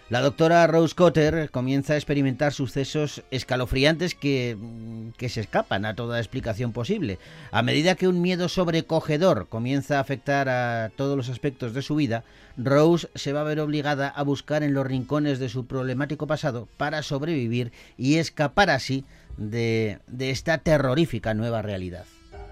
la 0.10 0.22
doctora 0.22 0.68
Rose 0.68 0.96
Cotter 0.96 1.50
comienza 1.50 1.94
a 1.94 1.96
experimentar 1.96 2.54
sucesos 2.54 3.24
escalofriantes 3.32 4.16
que, 4.16 4.58
mm, 4.60 5.12
que 5.18 5.30
se 5.30 5.42
escapan 5.42 5.86
a 5.86 5.96
toda 5.96 6.20
explicación 6.20 6.74
posible. 6.74 7.20
A 7.52 7.62
medida 7.62 7.96
que 7.96 8.08
un 8.08 8.22
miedo 8.22 8.50
sobrecogedor 8.50 9.48
comienza 9.48 9.98
a 9.98 10.02
afectar 10.02 10.50
a 10.50 10.92
todos 10.96 11.16
los 11.16 11.30
aspectos 11.30 11.74
de 11.74 11.82
su 11.82 11.96
vida, 11.96 12.24
Rose 12.58 13.08
se 13.16 13.34
va 13.34 13.42
a 13.42 13.46
ver 13.46 13.60
obligada 13.60 14.10
a 14.10 14.24
buscar 14.24 14.62
en 14.62 14.74
los 14.74 14.86
rincones 14.86 15.40
de 15.40 15.50
su 15.50 15.66
problemático 15.66 16.28
pasado 16.28 16.68
para 16.78 17.02
sobrevivir 17.02 17.72
y 17.98 18.18
escapar 18.18 18.70
así 18.70 19.06
de, 19.38 20.00
de 20.08 20.32
esta 20.32 20.58
terrorífica 20.58 21.34
nueva 21.34 21.62
realidad. 21.62 22.06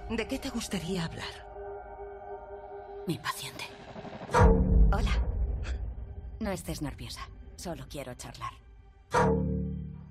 ¿De 0.10 0.26
qué 0.28 0.40
te 0.40 0.50
gustaría 0.50 1.06
hablar? 1.06 1.48
Mi 3.08 3.18
paciente. 3.18 3.66
Hola. 4.92 5.12
No 6.40 6.52
estés 6.52 6.82
nerviosa. 6.82 7.22
Solo 7.62 7.86
quiero 7.88 8.16
charlar. 8.16 8.54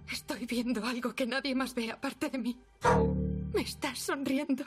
Estoy 0.08 0.46
viendo 0.46 0.86
algo 0.86 1.12
que 1.16 1.26
nadie 1.26 1.52
más 1.52 1.74
ve 1.74 1.90
aparte 1.90 2.30
de 2.30 2.38
mí. 2.38 2.56
Me 3.52 3.62
estás 3.62 3.98
sonriendo. 3.98 4.64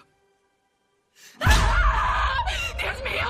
¡Ah! 1.39 2.35
¡Dios 2.77 2.97
mío! 3.05 3.29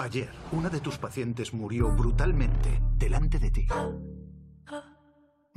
Ayer, 0.00 0.30
una 0.52 0.68
de 0.70 0.78
tus 0.78 0.98
pacientes 0.98 1.52
murió 1.52 1.88
brutalmente 1.88 2.80
delante 2.96 3.40
de 3.40 3.50
ti. 3.50 3.66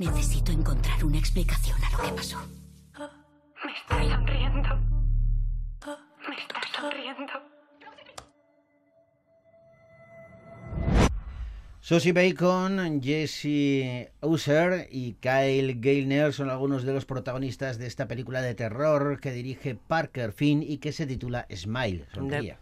Necesito 0.02 0.50
encontrar 0.50 1.04
una 1.04 1.16
explicación 1.16 1.78
a 1.84 1.90
lo 1.92 2.02
que 2.02 2.08
pasó. 2.10 2.61
Susie 11.92 12.14
Bacon, 12.14 13.02
Jesse 13.02 14.08
User 14.22 14.88
y 14.90 15.12
Kyle 15.20 15.74
Gaynor 15.78 16.32
son 16.32 16.48
algunos 16.48 16.84
de 16.84 16.94
los 16.94 17.04
protagonistas 17.04 17.76
de 17.76 17.86
esta 17.86 18.08
película 18.08 18.40
de 18.40 18.54
terror 18.54 19.20
que 19.20 19.30
dirige 19.30 19.74
Parker 19.74 20.32
Finn 20.32 20.62
y 20.62 20.78
que 20.78 20.92
se 20.92 21.06
titula 21.06 21.46
Smile. 21.54 22.06
De- 22.22 22.56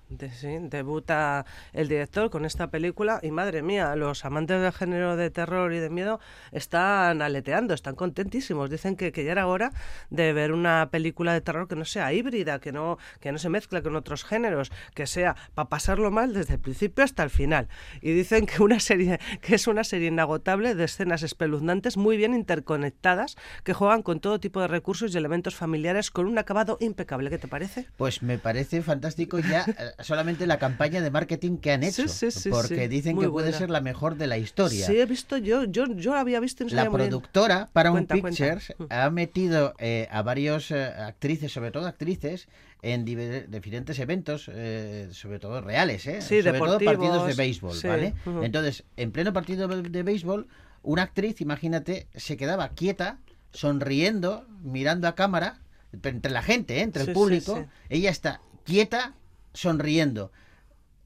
debuta 0.69 1.47
el 1.73 1.87
director 1.87 2.29
con 2.29 2.45
esta 2.45 2.73
película 2.73 3.21
y 3.23 3.31
madre 3.31 3.63
mía, 3.63 3.95
los 3.95 4.25
amantes 4.25 4.61
del 4.61 4.73
género 4.73 5.15
de 5.15 5.31
terror 5.31 5.73
y 5.73 5.79
de 5.79 5.91
miedo 5.91 6.19
están 6.51 7.23
aleteando, 7.23 7.73
están 7.73 7.95
contentísimos. 7.95 8.69
Dicen 8.69 8.97
que, 8.97 9.13
ya 9.13 9.31
era 9.31 9.47
hora 9.47 9.71
de 10.09 10.33
ver 10.33 10.51
una 10.51 10.89
película 10.91 11.33
de 11.35 11.41
terror 11.41 11.69
que 11.69 11.77
no 11.77 11.85
sea 11.85 12.13
híbrida, 12.13 12.59
que 12.59 12.73
no, 12.73 12.99
que 13.21 13.31
no 13.31 13.39
se 13.39 13.49
mezcle 13.49 13.81
con 13.81 13.95
otros 13.95 14.25
géneros, 14.25 14.73
que 14.93 15.07
sea 15.07 15.37
para 15.55 15.69
pasarlo 15.69 16.11
mal 16.11 16.35
desde 16.35 16.55
el 16.55 16.61
principio 16.61 17.05
hasta 17.05 17.23
el 17.23 17.31
final. 17.31 17.69
Y 18.01 18.11
dicen 18.11 18.47
que 18.47 18.61
una 18.61 18.81
serie 18.81 19.20
que 19.41 19.55
es 19.55 19.67
una 19.67 19.85
serie 19.85 20.09
inagotable 20.09 20.75
de 20.75 20.85
escenas 20.85 21.23
espeluznantes 21.23 21.97
muy 21.97 22.17
bien 22.17 22.35
interconectadas 22.35 23.37
que 23.65 23.75
juegan 23.75 24.03
con 24.03 24.21
todo 24.21 24.41
tipo 24.41 24.61
de 24.61 24.69
recursos 24.69 25.15
y 25.15 25.19
elementos 25.19 25.55
familiares 25.55 26.11
con 26.11 26.27
un 26.27 26.39
acabado 26.39 26.77
impecable. 26.81 27.31
¿Qué 27.31 27.39
te 27.39 27.49
parece? 27.49 27.87
Pues 27.97 28.23
me 28.23 28.39
parece 28.39 28.83
fantástico 28.83 29.39
ya 29.39 29.65
eh, 29.67 30.03
solamente 30.03 30.47
la 30.47 30.59
campaña 30.59 31.01
de 31.01 31.11
marketing 31.11 31.59
que 31.59 31.73
han 31.73 31.83
hecho. 31.83 32.09
Sí, 32.09 32.31
sí, 32.31 32.41
sí, 32.41 32.51
porque 32.51 32.89
dicen 32.89 33.17
Muy 33.17 33.27
que 33.27 33.31
puede 33.31 33.53
ser 33.53 33.71
la 33.71 33.81
mejor 33.81 34.17
de 34.17 34.27
la 34.27 34.39
historia. 34.39 34.87
Sí, 34.87 34.99
he 34.99 35.07
visto 35.07 35.37
yo, 35.37 35.65
yo, 35.65 35.87
yo 35.87 36.15
había 36.15 36.41
visto 36.41 36.65
no 36.65 36.71
La 36.71 36.91
productora 36.91 37.69
Cuenta, 37.73 38.21
cuenta. 38.21 38.45
Pictures 38.45 38.75
ha 38.91 39.11
metido 39.11 39.75
eh, 39.79 40.09
a 40.11 40.23
varios 40.23 40.71
eh, 40.71 40.85
actrices, 40.85 41.53
sobre 41.53 41.71
todo 41.71 41.87
actrices, 41.87 42.49
en 42.83 43.05
diferentes 43.05 43.99
eventos, 43.99 44.51
eh, 44.53 45.09
sobre 45.13 45.39
todo 45.39 45.61
reales, 45.61 46.07
¿eh? 46.07 46.23
Sí, 46.23 46.43
sobre 46.43 46.59
todo 46.59 46.79
partidos 46.81 47.27
de 47.27 47.35
béisbol, 47.35 47.75
sí, 47.75 47.89
¿vale? 47.89 48.15
Entonces, 48.43 48.85
en 48.97 49.13
pleno 49.13 49.33
partido 49.33 49.69
de 49.69 50.03
béisbol, 50.03 50.49
una 50.83 51.03
actriz, 51.03 51.41
imagínate, 51.41 52.09
se 52.15 52.37
quedaba 52.37 52.71
quieta, 52.71 53.19
sonriendo, 53.53 54.47
mirando 54.63 55.09
a 55.09 55.15
cámara, 55.15 55.61
entre 55.93 56.31
la 56.31 56.43
gente, 56.43 56.79
¿eh? 56.79 56.83
entre 56.83 57.05
Sí, 57.05 57.11
el 57.11 57.15
público, 57.15 57.67
ella 57.89 58.11
está 58.11 58.41
quieta, 58.65 59.15
sonriendo. 59.53 60.33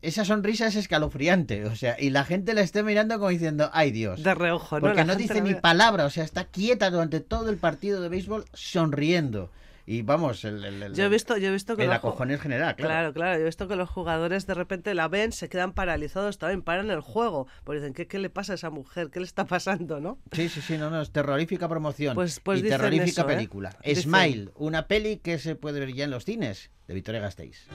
Esa 0.03 0.27
sonrisa 0.27 0.67
es 0.67 0.77
escalofriante, 0.77 1.65
o 1.65 1.75
sea, 1.75 1.97
y 1.99 2.11
la 2.11 2.25
gente 2.25 2.53
la 2.53 2.61
esté 2.61 2.83
mirando 2.83 3.19
como 3.19 3.31
diciendo, 3.31 3.71
ay 3.73 3.91
Dios. 3.91 4.23
De 4.23 4.35
reojo, 4.35 4.77
¿no? 4.77 4.83
Porque 4.83 4.99
La 4.99 5.05
no 5.07 5.17
dice 5.17 5.41
ni 5.41 5.55
palabra, 5.55 6.05
o 6.05 6.11
sea, 6.11 6.25
está 6.25 6.45
quieta 6.45 6.91
durante 6.91 7.21
todo 7.21 7.49
el 7.49 7.57
partido 7.57 8.03
de 8.03 8.11
béisbol 8.11 8.45
sonriendo. 8.53 9.51
Y 9.87 10.01
vamos, 10.03 10.45
el, 10.45 10.65
el- 10.65 10.83
el- 10.83 10.95
Yo 10.95 11.05
he 11.05 11.09
visto, 11.11 11.37
yo 11.37 11.49
he 11.49 11.53
visto 11.53 11.77
que 11.77 11.85
el 11.85 11.93
acojón 11.93 12.31
es 12.31 12.41
general, 12.41 12.75
claro. 12.75 12.89
Claro, 12.89 13.13
claro, 13.13 13.35
yo 13.37 13.43
he 13.43 13.45
visto 13.45 13.69
que 13.69 13.77
los 13.77 13.91
jugadores 13.91 14.47
de 14.47 14.55
repente 14.55 14.95
la 14.95 15.09
ven, 15.09 15.33
se 15.33 15.49
quedan 15.51 15.73
paralizados, 15.75 16.39
también 16.39 16.63
paran 16.63 16.91
el 16.91 17.01
juego, 17.01 17.47
porque 17.65 17.81
dicen, 17.81 17.93
¿qué, 17.93 18.07
qué 18.07 18.19
le 18.19 18.31
pasa 18.31 18.53
a 18.53 18.55
esa 18.55 18.71
mujer? 18.71 19.11
¿Qué 19.11 19.21
le 19.21 19.27
está 19.27 19.45
pasando, 19.45 20.01
no? 20.01 20.19
Sí, 20.33 20.49
sí, 20.49 20.61
sí, 20.63 20.79
no, 20.79 20.89
no, 20.89 21.03
es 21.03 21.11
terrorífica 21.11 21.69
promoción 21.69 22.15
Pues- 22.15 22.41
pues 22.41 22.61
y 22.61 22.63
dicen 22.63 22.79
terrorífica 22.79 23.21
eso, 23.23 23.31
¿eh? 23.31 23.35
película. 23.35 23.77
Dicen. 23.85 24.05
Smile, 24.05 24.51
una 24.55 24.87
peli 24.89 25.19
que 25.19 25.39
se 25.39 25.55
puede 25.55 25.81
ver 25.81 25.93
ya 25.93 26.05
en 26.05 26.11
los 26.11 26.25
cines 26.25 26.71
de 26.89 26.95
Victoria 26.95 27.21
Gasteiz. 27.21 27.67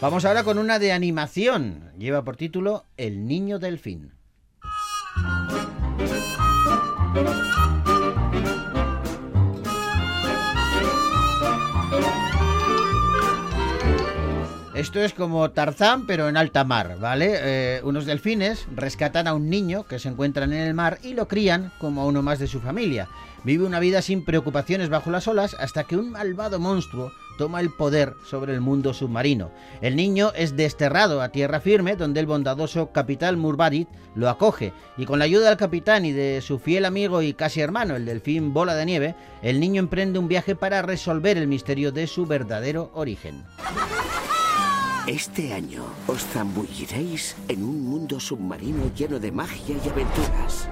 Vamos 0.00 0.24
ahora 0.24 0.44
con 0.44 0.58
una 0.58 0.78
de 0.78 0.92
animación. 0.92 1.90
Lleva 1.98 2.22
por 2.22 2.36
título 2.36 2.84
El 2.96 3.26
niño 3.26 3.58
delfín. 3.58 4.12
Esto 14.72 15.00
es 15.00 15.12
como 15.12 15.50
Tarzán, 15.50 16.06
pero 16.06 16.28
en 16.28 16.36
alta 16.36 16.62
mar, 16.62 16.98
¿vale? 17.00 17.32
Eh, 17.34 17.80
unos 17.82 18.06
delfines 18.06 18.68
rescatan 18.76 19.26
a 19.26 19.34
un 19.34 19.50
niño 19.50 19.82
que 19.82 19.98
se 19.98 20.08
encuentra 20.08 20.44
en 20.44 20.52
el 20.52 20.74
mar 20.74 21.00
y 21.02 21.14
lo 21.14 21.26
crían 21.26 21.72
como 21.80 22.02
a 22.02 22.06
uno 22.06 22.22
más 22.22 22.38
de 22.38 22.46
su 22.46 22.60
familia. 22.60 23.08
Vive 23.42 23.64
una 23.64 23.80
vida 23.80 24.00
sin 24.00 24.24
preocupaciones 24.24 24.90
bajo 24.90 25.10
las 25.10 25.26
olas 25.26 25.56
hasta 25.58 25.82
que 25.82 25.96
un 25.96 26.12
malvado 26.12 26.60
monstruo 26.60 27.10
toma 27.38 27.60
el 27.60 27.70
poder 27.70 28.12
sobre 28.26 28.52
el 28.52 28.60
mundo 28.60 28.92
submarino. 28.92 29.50
El 29.80 29.96
niño 29.96 30.32
es 30.36 30.56
desterrado 30.56 31.22
a 31.22 31.30
tierra 31.30 31.60
firme, 31.60 31.96
donde 31.96 32.20
el 32.20 32.26
bondadoso 32.26 32.92
capitán 32.92 33.38
Murbarit 33.38 33.88
lo 34.14 34.28
acoge, 34.28 34.74
y 34.98 35.06
con 35.06 35.18
la 35.18 35.24
ayuda 35.24 35.48
del 35.48 35.56
capitán 35.56 36.04
y 36.04 36.12
de 36.12 36.42
su 36.42 36.58
fiel 36.58 36.84
amigo 36.84 37.22
y 37.22 37.32
casi 37.32 37.62
hermano, 37.62 37.96
el 37.96 38.04
delfín 38.04 38.52
Bola 38.52 38.74
de 38.74 38.84
Nieve, 38.84 39.14
el 39.40 39.60
niño 39.60 39.80
emprende 39.80 40.18
un 40.18 40.28
viaje 40.28 40.54
para 40.54 40.82
resolver 40.82 41.38
el 41.38 41.48
misterio 41.48 41.92
de 41.92 42.06
su 42.06 42.26
verdadero 42.26 42.90
origen. 42.92 43.44
Este 45.06 45.54
año 45.54 45.84
os 46.06 46.22
zambulliréis 46.22 47.34
en 47.48 47.62
un 47.62 47.82
mundo 47.82 48.20
submarino 48.20 48.92
lleno 48.94 49.18
de 49.18 49.32
magia 49.32 49.76
y 49.82 49.88
aventuras. 49.88 50.68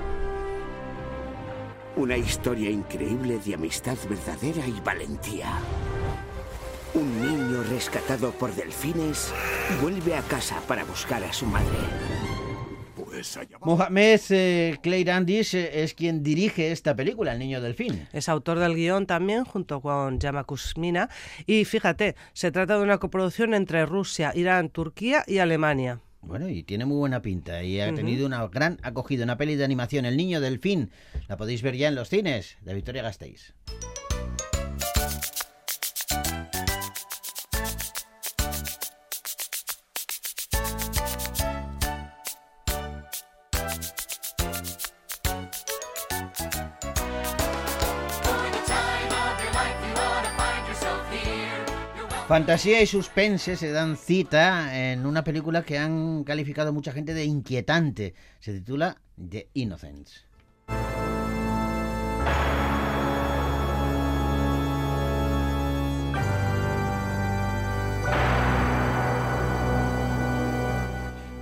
Una 1.97 2.19
historia 2.19 2.69
increíble 2.69 3.39
de 3.39 3.55
amistad 3.55 3.97
verdadera 4.07 4.67
y 4.67 4.79
valentía. 4.85 5.49
Un 6.95 7.21
niño 7.21 7.63
rescatado 7.65 8.33
por 8.33 8.55
delfines 8.55 9.33
vuelve 9.83 10.15
a 10.15 10.23
casa 10.23 10.61
para 10.67 10.85
buscar 10.85 11.23
a 11.25 11.33
su 11.33 11.47
madre. 11.47 11.77
Mohamed 13.63 14.21
eh, 14.31 14.79
Cleirandis 14.83 15.55
eh, 15.55 15.83
es 15.83 15.95
quien 15.95 16.23
dirige 16.23 16.71
esta 16.73 16.95
película, 16.95 17.33
El 17.33 17.39
Niño 17.39 17.61
Delfín. 17.61 18.09
Es 18.13 18.29
autor 18.29 18.59
del 18.59 18.75
guion 18.75 19.07
también, 19.07 19.45
junto 19.45 19.81
con 19.81 20.19
Yama 20.21 20.45
Kusmina. 20.45 21.09
Y 21.47 21.65
fíjate, 21.65 22.15
se 22.33 22.51
trata 22.51 22.77
de 22.77 22.83
una 22.83 22.99
coproducción 22.99 23.55
entre 23.55 23.87
Rusia, 23.87 24.33
Irán, 24.35 24.69
Turquía 24.71 25.25
y 25.27 25.39
Alemania. 25.39 26.01
Bueno, 26.21 26.49
y 26.49 26.65
tiene 26.65 26.85
muy 26.85 26.97
buena 26.97 27.23
pinta 27.23 27.63
y 27.63 27.81
ha 27.81 27.95
tenido 27.95 28.27
una 28.27 28.47
gran 28.49 28.79
acogida, 28.83 29.25
una 29.25 29.37
peli 29.37 29.55
de 29.55 29.65
animación, 29.65 30.05
El 30.07 30.17
Niño 30.17 30.41
Delfín. 30.41 30.91
La 31.29 31.37
podéis 31.37 31.63
ver 31.63 31.77
ya 31.77 31.89
en 31.89 31.95
los 31.95 32.09
cines 32.09 32.57
de 32.63 32.75
Victoria 32.75 33.03
Gasteiz. 33.03 33.55
Fantasía 52.29 52.83
y 52.83 52.87
suspense 52.87 53.55
se 53.55 53.71
dan 53.71 53.97
cita 53.97 54.91
en 54.91 55.07
una 55.07 55.23
película 55.23 55.63
que 55.63 55.79
han 55.79 56.25
calificado 56.25 56.73
mucha 56.73 56.91
gente 56.91 57.15
de 57.15 57.25
inquietante. 57.25 58.15
Se 58.41 58.53
titula 58.53 59.01
The 59.17 59.49
Innocents. 59.55 60.27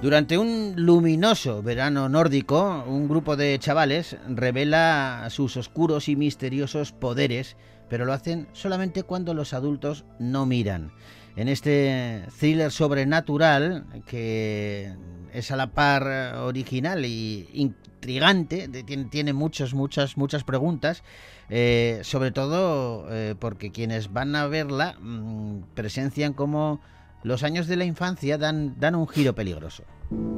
Durante 0.03 0.37
un 0.37 0.75
luminoso 0.77 1.63
verano 1.63 2.11
nórdico, 2.11 2.85
un 2.87 3.09
grupo 3.09 3.37
de 3.37 3.59
chavales 3.59 4.19
revela 4.29 5.29
sus 5.31 5.57
oscuros 5.57 6.11
y 6.11 6.17
misteriosos 6.17 6.93
poderes 6.93 7.57
pero 7.89 8.05
lo 8.05 8.13
hacen 8.13 8.49
solamente 8.53 9.03
cuando 9.03 9.35
los 9.35 9.53
adultos 9.53 10.05
no 10.19 10.47
miran. 10.47 10.93
En 11.37 11.49
este 11.49 12.25
thriller 12.39 12.71
sobrenatural, 12.71 13.87
que 14.07 14.95
es 15.33 15.51
a 15.51 15.57
la 15.57 15.73
par 15.73 16.37
original 16.39 17.05
y 17.05 17.49
intrigante, 17.53 18.69
tiene, 19.11 19.33
muchas, 19.33 19.75
muchas, 19.75 20.17
muchas 20.17 20.45
preguntas, 20.45 21.03
eh, 21.51 22.01
sobre 22.03 22.31
todo 22.31 23.07
eh, 23.11 23.35
porque 23.39 23.73
quienes 23.73 24.13
van 24.13 24.37
a 24.37 24.47
verla 24.47 24.97
mm, 25.01 25.63
presencian 25.75 26.35
como 26.35 26.81
los 27.25 27.43
años 27.43 27.67
de 27.67 27.77
la 27.77 27.85
infancia 27.85 28.39
dan, 28.39 28.79
dan 28.79 28.95
un 28.95 29.09
giro 29.09 29.35
peligroso. 29.35 29.83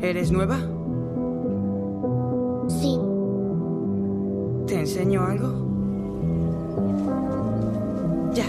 ¿Eres 0.00 0.30
nueva? 0.30 0.56
Sí. 2.68 2.98
¿Te 4.66 4.80
enseño 4.80 5.24
algo? 5.26 5.75
Ya. 8.34 8.46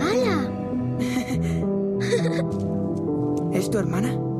¡Hala! 0.00 0.50
¿Es 3.52 3.70
tu 3.70 3.78
hermana? 3.78 4.35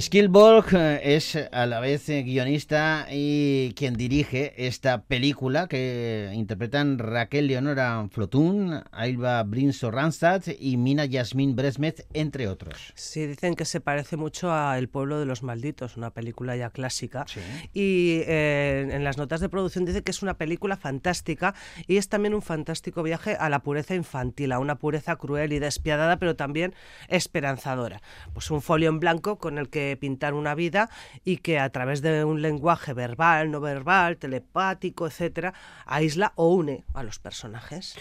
Skillborg 0.00 0.74
eh, 0.74 1.16
es 1.16 1.36
a 1.50 1.66
la 1.66 1.80
vez 1.80 2.08
eh, 2.08 2.22
guionista 2.22 3.08
y 3.10 3.72
quien 3.74 3.94
dirige 3.94 4.54
esta 4.56 5.02
película 5.02 5.66
que 5.66 6.30
interpretan 6.34 7.00
Raquel 7.00 7.48
Leonora 7.48 8.06
Flotún, 8.12 8.80
Ailba 8.92 9.42
Brinso 9.42 9.90
Randstad 9.90 10.44
y 10.56 10.76
Mina 10.76 11.04
Yasmin 11.04 11.56
Bresmet, 11.56 12.06
entre 12.12 12.46
otros. 12.46 12.92
Sí, 12.94 13.26
dicen 13.26 13.56
que 13.56 13.64
se 13.64 13.80
parece 13.80 14.16
mucho 14.16 14.52
a 14.52 14.78
El 14.78 14.88
pueblo 14.88 15.18
de 15.18 15.26
los 15.26 15.42
malditos, 15.42 15.96
una 15.96 16.10
película 16.10 16.54
ya 16.54 16.70
clásica. 16.70 17.26
Y 17.74 18.20
eh, 18.26 18.88
en 18.92 19.02
las 19.02 19.18
notas 19.18 19.40
de 19.40 19.48
producción 19.48 19.84
dice 19.84 20.04
que 20.04 20.12
es 20.12 20.22
una 20.22 20.34
película 20.34 20.76
fantástica 20.76 21.56
y 21.88 21.96
es 21.96 22.08
también 22.08 22.34
un 22.34 22.42
fantástico 22.42 23.02
viaje 23.02 23.34
a 23.34 23.48
la 23.48 23.64
pureza 23.64 23.96
infantil, 23.96 24.52
a 24.52 24.60
una 24.60 24.76
pureza 24.76 25.16
cruel 25.16 25.52
y 25.52 25.58
despiadada, 25.58 26.20
pero 26.20 26.36
también 26.36 26.72
esperanzadora. 27.08 28.00
Pues 28.32 28.48
un 28.52 28.62
folio 28.62 28.90
en 28.90 29.00
blanco 29.00 29.38
con 29.38 29.58
el 29.58 29.68
que 29.68 29.87
pintar 29.96 30.34
una 30.34 30.54
vida 30.54 30.90
y 31.24 31.38
que 31.38 31.58
a 31.58 31.70
través 31.70 32.02
de 32.02 32.24
un 32.24 32.42
lenguaje 32.42 32.92
verbal, 32.92 33.50
no 33.50 33.60
verbal, 33.60 34.16
telepático, 34.16 35.06
etcétera, 35.06 35.54
aísla 35.86 36.32
o 36.36 36.48
une 36.54 36.84
a 36.94 37.02
los 37.02 37.18
personajes. 37.18 37.96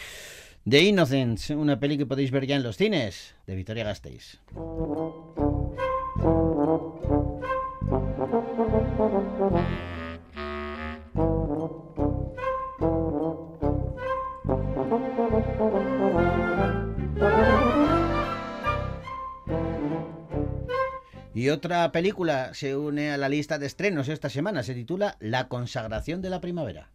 The 0.68 0.82
Innocence, 0.82 1.56
una 1.56 1.80
peli 1.80 1.98
que 1.98 2.06
podéis 2.06 2.30
ver 2.30 2.46
ya 2.46 2.58
en 2.58 2.64
los 2.64 2.76
cines, 2.76 3.36
de 3.46 3.56
Victoria 3.56 3.86
Gasteiz. 3.86 4.42
Y 21.38 21.50
otra 21.50 21.92
película 21.92 22.56
se 22.56 22.76
une 22.76 23.12
a 23.12 23.18
la 23.18 23.30
lista 23.30 23.60
de 23.60 23.68
estrenos 23.68 24.10
esta 24.10 24.28
semana, 24.28 24.64
se 24.64 24.74
titula 24.74 25.18
La 25.20 25.48
consagración 25.48 26.20
de 26.24 26.32
la 26.32 26.42
primavera. 26.42 26.90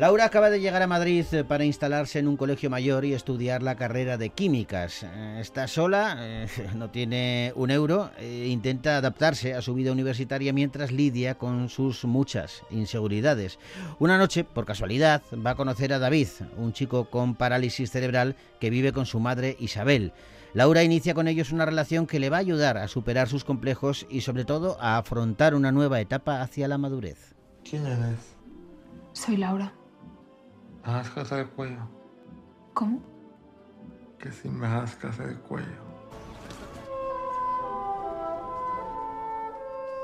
Laura 0.00 0.24
acaba 0.24 0.48
de 0.48 0.60
llegar 0.60 0.80
a 0.80 0.86
Madrid 0.86 1.26
eh, 1.30 1.44
para 1.44 1.66
instalarse 1.66 2.18
en 2.18 2.26
un 2.26 2.38
colegio 2.38 2.70
mayor 2.70 3.04
y 3.04 3.12
estudiar 3.12 3.62
la 3.62 3.76
carrera 3.76 4.16
de 4.16 4.30
químicas. 4.30 5.02
Eh, 5.02 5.36
está 5.42 5.68
sola, 5.68 6.16
eh, 6.20 6.48
no 6.74 6.88
tiene 6.88 7.52
un 7.54 7.70
euro, 7.70 8.10
e 8.18 8.46
intenta 8.46 8.96
adaptarse 8.96 9.52
a 9.52 9.60
su 9.60 9.74
vida 9.74 9.92
universitaria 9.92 10.54
mientras 10.54 10.90
lidia 10.90 11.34
con 11.34 11.68
sus 11.68 12.06
muchas 12.06 12.62
inseguridades. 12.70 13.58
Una 13.98 14.16
noche, 14.16 14.42
por 14.42 14.64
casualidad, 14.64 15.20
va 15.34 15.50
a 15.50 15.54
conocer 15.54 15.92
a 15.92 15.98
David, 15.98 16.28
un 16.56 16.72
chico 16.72 17.10
con 17.10 17.34
parálisis 17.34 17.90
cerebral 17.90 18.36
que 18.58 18.70
vive 18.70 18.94
con 18.94 19.04
su 19.04 19.20
madre 19.20 19.54
Isabel. 19.60 20.14
Laura 20.54 20.82
inicia 20.82 21.12
con 21.12 21.28
ellos 21.28 21.52
una 21.52 21.66
relación 21.66 22.06
que 22.06 22.20
le 22.20 22.30
va 22.30 22.38
a 22.38 22.40
ayudar 22.40 22.78
a 22.78 22.88
superar 22.88 23.28
sus 23.28 23.44
complejos 23.44 24.06
y 24.08 24.22
sobre 24.22 24.46
todo 24.46 24.78
a 24.80 24.96
afrontar 24.96 25.54
una 25.54 25.72
nueva 25.72 26.00
etapa 26.00 26.40
hacia 26.40 26.68
la 26.68 26.78
madurez. 26.78 27.34
¿Quién 27.68 27.84
eres? 27.84 28.38
Soy 29.12 29.36
Laura. 29.36 29.74
¿Me 30.86 30.92
das 30.92 31.10
casa 31.10 31.36
de 31.36 31.46
cuello? 31.46 31.82
¿Cómo? 32.74 33.00
Que 34.18 34.30
si 34.30 34.48
me 34.48 34.68
das 34.68 34.96
casa 34.96 35.24
de 35.24 35.36
cuello. 35.36 35.90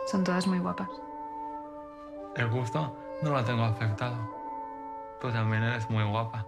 Son 0.06 0.22
todas 0.22 0.46
muy 0.46 0.58
guapas. 0.58 0.88
El 2.36 2.48
gusto 2.50 2.96
no 3.22 3.30
lo 3.30 3.44
tengo 3.44 3.64
afectado. 3.64 4.16
Tú 5.20 5.30
también 5.30 5.62
eres 5.62 5.88
muy 5.88 6.04
guapa. 6.04 6.46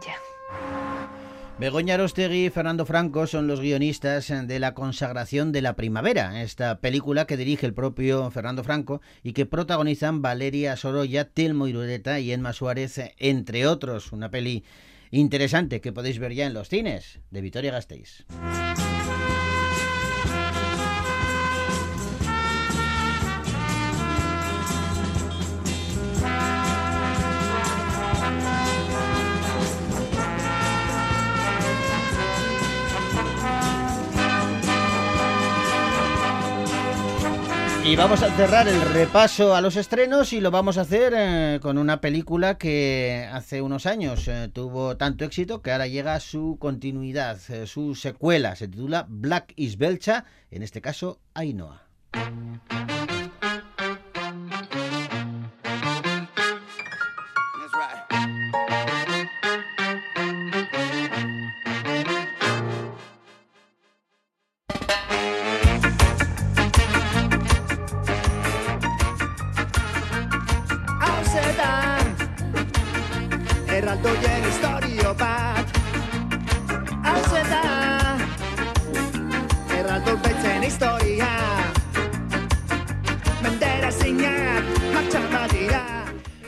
Ya. 0.00 0.14
Begoña 1.60 1.92
Arostegui 1.92 2.46
y 2.46 2.50
Fernando 2.50 2.86
Franco 2.86 3.26
son 3.26 3.46
los 3.46 3.60
guionistas 3.60 4.32
de 4.46 4.58
La 4.58 4.72
consagración 4.72 5.52
de 5.52 5.60
la 5.60 5.76
primavera, 5.76 6.40
esta 6.40 6.80
película 6.80 7.26
que 7.26 7.36
dirige 7.36 7.66
el 7.66 7.74
propio 7.74 8.30
Fernando 8.30 8.64
Franco 8.64 9.02
y 9.22 9.34
que 9.34 9.44
protagonizan 9.44 10.22
Valeria 10.22 10.74
Sorolla, 10.76 11.26
Telmo 11.26 11.68
Irureta 11.68 12.18
y 12.18 12.32
Emma 12.32 12.54
Suárez, 12.54 12.98
entre 13.18 13.66
otros. 13.66 14.10
Una 14.12 14.30
peli 14.30 14.64
interesante 15.10 15.82
que 15.82 15.92
podéis 15.92 16.18
ver 16.18 16.32
ya 16.32 16.46
en 16.46 16.54
los 16.54 16.70
cines 16.70 17.18
de 17.30 17.42
Vitoria 17.42 17.72
Gasteiz. 17.72 18.24
Y 37.90 37.96
vamos 37.96 38.22
a 38.22 38.30
cerrar 38.36 38.68
el 38.68 38.80
repaso 38.82 39.56
a 39.56 39.60
los 39.60 39.74
estrenos 39.74 40.32
y 40.32 40.40
lo 40.40 40.52
vamos 40.52 40.78
a 40.78 40.82
hacer 40.82 41.12
eh, 41.16 41.58
con 41.60 41.76
una 41.76 42.00
película 42.00 42.56
que 42.56 43.28
hace 43.32 43.62
unos 43.62 43.84
años 43.84 44.28
eh, 44.28 44.48
tuvo 44.52 44.96
tanto 44.96 45.24
éxito 45.24 45.60
que 45.60 45.72
ahora 45.72 45.88
llega 45.88 46.14
a 46.14 46.20
su 46.20 46.56
continuidad, 46.60 47.40
eh, 47.48 47.66
su 47.66 47.96
secuela. 47.96 48.54
Se 48.54 48.68
titula 48.68 49.06
Black 49.08 49.54
is 49.56 49.76
Belcha, 49.76 50.24
en 50.52 50.62
este 50.62 50.80
caso 50.80 51.18
Ainhoa. 51.34 51.82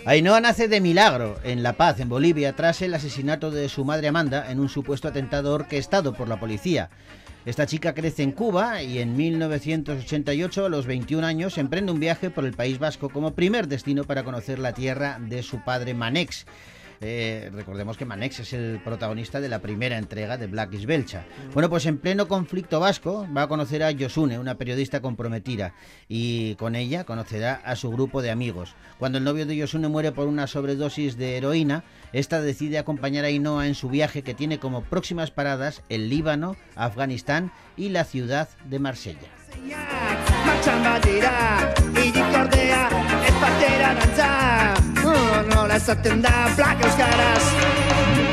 Ainhoa 0.05 0.41
nace 0.41 0.67
de 0.67 0.81
milagro 0.81 1.39
en 1.45 1.63
La 1.63 1.75
Paz, 1.75 2.01
en 2.01 2.09
Bolivia, 2.09 2.57
tras 2.57 2.83
el 2.83 2.93
asesinato 2.93 3.53
de 3.53 3.69
su 3.69 3.85
madre 3.85 4.09
Amanda 4.09 4.51
en 4.51 4.59
un 4.59 4.69
supuesto 4.69 5.07
atentado 5.07 5.55
orquestado 5.55 6.13
por 6.13 6.29
la 6.29 6.41
policía. 6.41 6.91
Esta 7.47 7.67
chica 7.67 7.95
crece 7.95 8.25
en 8.25 8.33
Cuba 8.33 8.83
y 8.83 8.99
en 8.99 9.17
1988, 9.17 10.67
a 10.67 10.69
los 10.69 10.87
21 10.87 11.25
años, 11.25 11.57
emprende 11.57 11.93
un 11.93 12.01
viaje 12.01 12.31
por 12.31 12.45
el 12.45 12.53
País 12.53 12.81
Vasco 12.81 13.11
como 13.11 13.35
primer 13.35 13.69
destino 13.69 14.03
para 14.03 14.25
conocer 14.25 14.59
la 14.59 14.75
tierra 14.75 15.19
de 15.21 15.45
su 15.45 15.63
padre 15.63 15.95
Manex. 15.95 16.47
Eh, 17.05 17.51
recordemos 17.53 17.97
que 17.97 18.05
Manex 18.05 18.41
es 18.41 18.53
el 18.53 18.81
protagonista 18.83 19.41
de 19.41 19.49
la 19.49 19.59
primera 19.59 19.99
entrega 19.99 20.39
de 20.39 20.47
Black 20.47 20.73
is 20.75 20.87
Belcha. 20.87 21.25
Bueno, 21.53 21.69
pues 21.69 21.85
en 21.87 21.99
pleno 21.99 22.29
conflicto 22.29 22.79
vasco 22.79 23.27
va 23.37 23.43
a 23.43 23.49
conocer 23.49 23.83
a 23.83 23.91
Yosune, 23.91 24.39
una 24.39 24.55
periodista 24.55 25.01
comprometida, 25.01 25.75
y 26.09 26.55
con 26.55 26.77
ella 26.77 27.03
conocerá 27.03 27.55
a 27.65 27.75
su 27.75 27.91
grupo 27.91 28.23
de 28.23 28.31
amigos. 28.31 28.77
Cuando 28.99 29.19
el 29.19 29.25
novio 29.25 29.47
de 29.47 29.57
Yosune 29.57 29.89
muere 29.89 30.13
por 30.13 30.29
una 30.29 30.47
sobredosis 30.47 31.17
de 31.17 31.37
heroína, 31.37 31.83
esta 32.13 32.41
decide 32.41 32.79
acompañar 32.79 33.25
a 33.25 33.29
Ainhoa 33.29 33.67
en 33.67 33.75
su 33.75 33.89
viaje 33.89 34.23
que 34.23 34.35
tiene 34.35 34.59
como 34.59 34.85
próximas 34.85 35.33
paradas 35.33 35.83
el 35.89 36.09
Líbano, 36.09 36.57
Afganistán 36.77 37.51
y 37.77 37.89
la 37.89 38.05
ciudad 38.05 38.49
de 38.65 38.79
Marsella. 38.79 39.29
nola 45.55 45.75
ezaten 45.77 46.23
da 46.23 46.47
plak 46.57 46.85
euskaraz. 46.85 48.32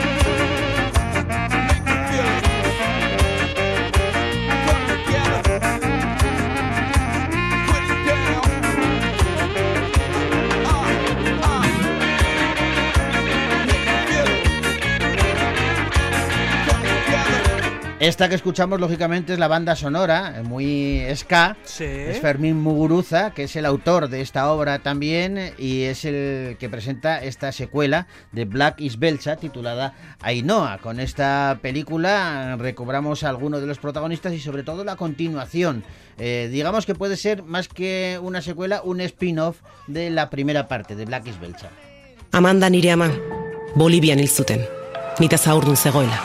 Esta 18.09 18.27
que 18.27 18.33
escuchamos, 18.33 18.79
lógicamente, 18.79 19.33
es 19.33 19.39
la 19.39 19.47
banda 19.47 19.75
sonora, 19.75 20.33
eh, 20.35 20.41
muy 20.41 21.05
ska. 21.13 21.55
Sí. 21.63 21.83
Es 21.83 22.19
Fermín 22.19 22.59
Muguruza, 22.59 23.35
que 23.35 23.43
es 23.43 23.55
el 23.55 23.67
autor 23.67 24.09
de 24.09 24.21
esta 24.21 24.51
obra 24.51 24.79
también, 24.79 25.53
y 25.59 25.83
es 25.83 26.05
el 26.05 26.57
que 26.57 26.69
presenta 26.69 27.23
esta 27.23 27.51
secuela 27.51 28.07
de 28.31 28.45
Black 28.45 28.81
is 28.81 28.97
Belcha, 28.97 29.35
titulada 29.35 29.93
Ainhoa. 30.21 30.79
Con 30.79 30.99
esta 30.99 31.59
película 31.61 32.55
recobramos 32.57 33.21
a 33.21 33.29
algunos 33.29 33.61
de 33.61 33.67
los 33.67 33.77
protagonistas 33.77 34.33
y 34.33 34.39
sobre 34.39 34.63
todo 34.63 34.83
la 34.83 34.95
continuación. 34.95 35.83
Eh, 36.17 36.49
digamos 36.51 36.87
que 36.87 36.95
puede 36.95 37.15
ser 37.15 37.43
más 37.43 37.67
que 37.67 38.19
una 38.23 38.41
secuela, 38.41 38.81
un 38.83 39.01
spin-off 39.01 39.57
de 39.85 40.09
la 40.09 40.31
primera 40.31 40.67
parte 40.67 40.95
de 40.95 41.05
Black 41.05 41.27
is 41.27 41.39
Belcha. 41.39 41.69
Amanda 42.31 42.71
nire 42.71 42.89
ama, 42.89 43.11
Bolibian 43.75 44.17
hil 44.17 44.29
zuten. 44.29 44.65
Nita 45.19 45.37
zaurdun 45.37 45.77
zegoela. 45.77 46.19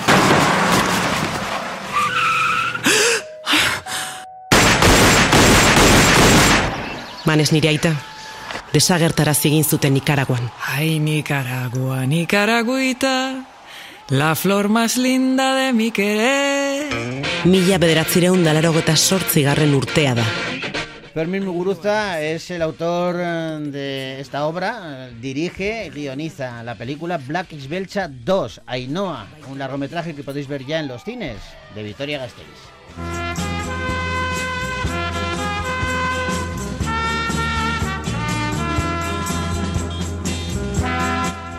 Manes 7.24 7.52
nire 7.52 7.70
aita, 7.70 7.94
desagertarazi 8.74 9.48
egin 9.48 9.64
zuten 9.64 9.94
Nikaraguan. 9.96 10.50
Ay, 10.76 10.98
Nicaragua, 11.00 12.04
Nicaragüita, 12.04 13.46
la 14.10 14.34
flor 14.34 14.68
más 14.68 14.98
linda 14.98 15.54
de 15.54 15.72
mi 15.72 15.90
querer. 15.90 17.24
Mila 17.44 17.78
bederatzireun 17.78 18.44
dalarogeta 18.44 18.96
sortzigarren 18.96 19.74
urtea 19.74 20.14
da. 20.20 20.26
Fermín 21.14 21.44
Muguruza 21.46 22.20
es 22.20 22.50
el 22.50 22.60
autor 22.60 23.16
eh, 23.20 23.58
de 23.70 24.20
esta 24.20 24.46
obra, 24.46 25.08
dirige 25.20 25.86
y 25.86 25.90
guioniza 25.90 26.62
la 26.64 26.74
película 26.74 27.18
Black 27.18 27.52
is 27.52 27.68
Belcha 27.68 28.08
2, 28.08 28.62
Ainhoa, 28.66 29.28
un 29.48 29.58
largometraje 29.58 30.14
que 30.14 30.24
podéis 30.24 30.48
ver 30.48 30.66
ya 30.66 30.80
en 30.80 30.88
los 30.88 31.04
cines 31.04 31.38
de 31.74 31.84
Vitoria 31.84 32.18
Gasteiz. 32.18 32.73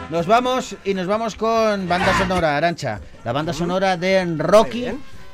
Nos 0.09 0.27
vamos 0.27 0.75
y 0.85 0.93
nos 0.93 1.07
vamos 1.07 1.35
con 1.35 1.87
banda 1.89 2.17
sonora, 2.17 2.57
Arancha. 2.57 3.01
La 3.23 3.31
banda 3.31 3.53
sonora 3.53 3.97
de 3.97 4.23
Rocky, 4.37 4.87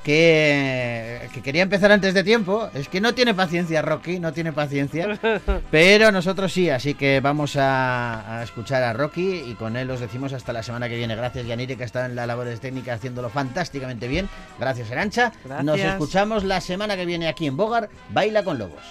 que, 0.04 1.30
que 1.34 1.42
quería 1.42 1.64
empezar 1.64 1.92
antes 1.92 2.14
de 2.14 2.24
tiempo. 2.24 2.70
Es 2.74 2.88
que 2.88 3.02
no 3.02 3.14
tiene 3.14 3.34
paciencia, 3.34 3.82
Rocky, 3.82 4.20
no 4.20 4.32
tiene 4.32 4.54
paciencia. 4.54 5.20
Pero 5.72 6.12
nosotros 6.12 6.54
sí, 6.54 6.70
así 6.70 6.94
que 6.94 7.20
vamos 7.20 7.58
a, 7.58 8.40
a 8.40 8.44
escuchar 8.44 8.82
a 8.84 8.94
Rocky 8.94 9.44
y 9.46 9.56
con 9.56 9.76
él 9.76 9.92
os 9.92 10.00
decimos 10.00 10.32
hasta 10.34 10.54
la 10.54 10.64
semana 10.64 10.88
que 10.88 10.96
viene. 10.96 11.16
Gracias, 11.16 11.46
Yanire, 11.46 11.76
que 11.76 11.84
está 11.84 12.06
en 12.06 12.16
las 12.16 12.26
labores 12.28 12.62
técnicas 12.62 12.96
haciéndolo 13.00 13.30
fantásticamente 13.30 14.08
bien. 14.08 14.30
Gracias, 14.58 14.90
Arancha. 14.92 15.34
Nos 15.64 15.80
escuchamos 15.80 16.44
la 16.44 16.62
semana 16.62 16.96
que 16.96 17.06
viene 17.06 17.28
aquí 17.28 17.46
en 17.46 17.58
Bogar. 17.58 17.90
Baila 18.10 18.44
con 18.44 18.58
Lobos. 18.58 18.84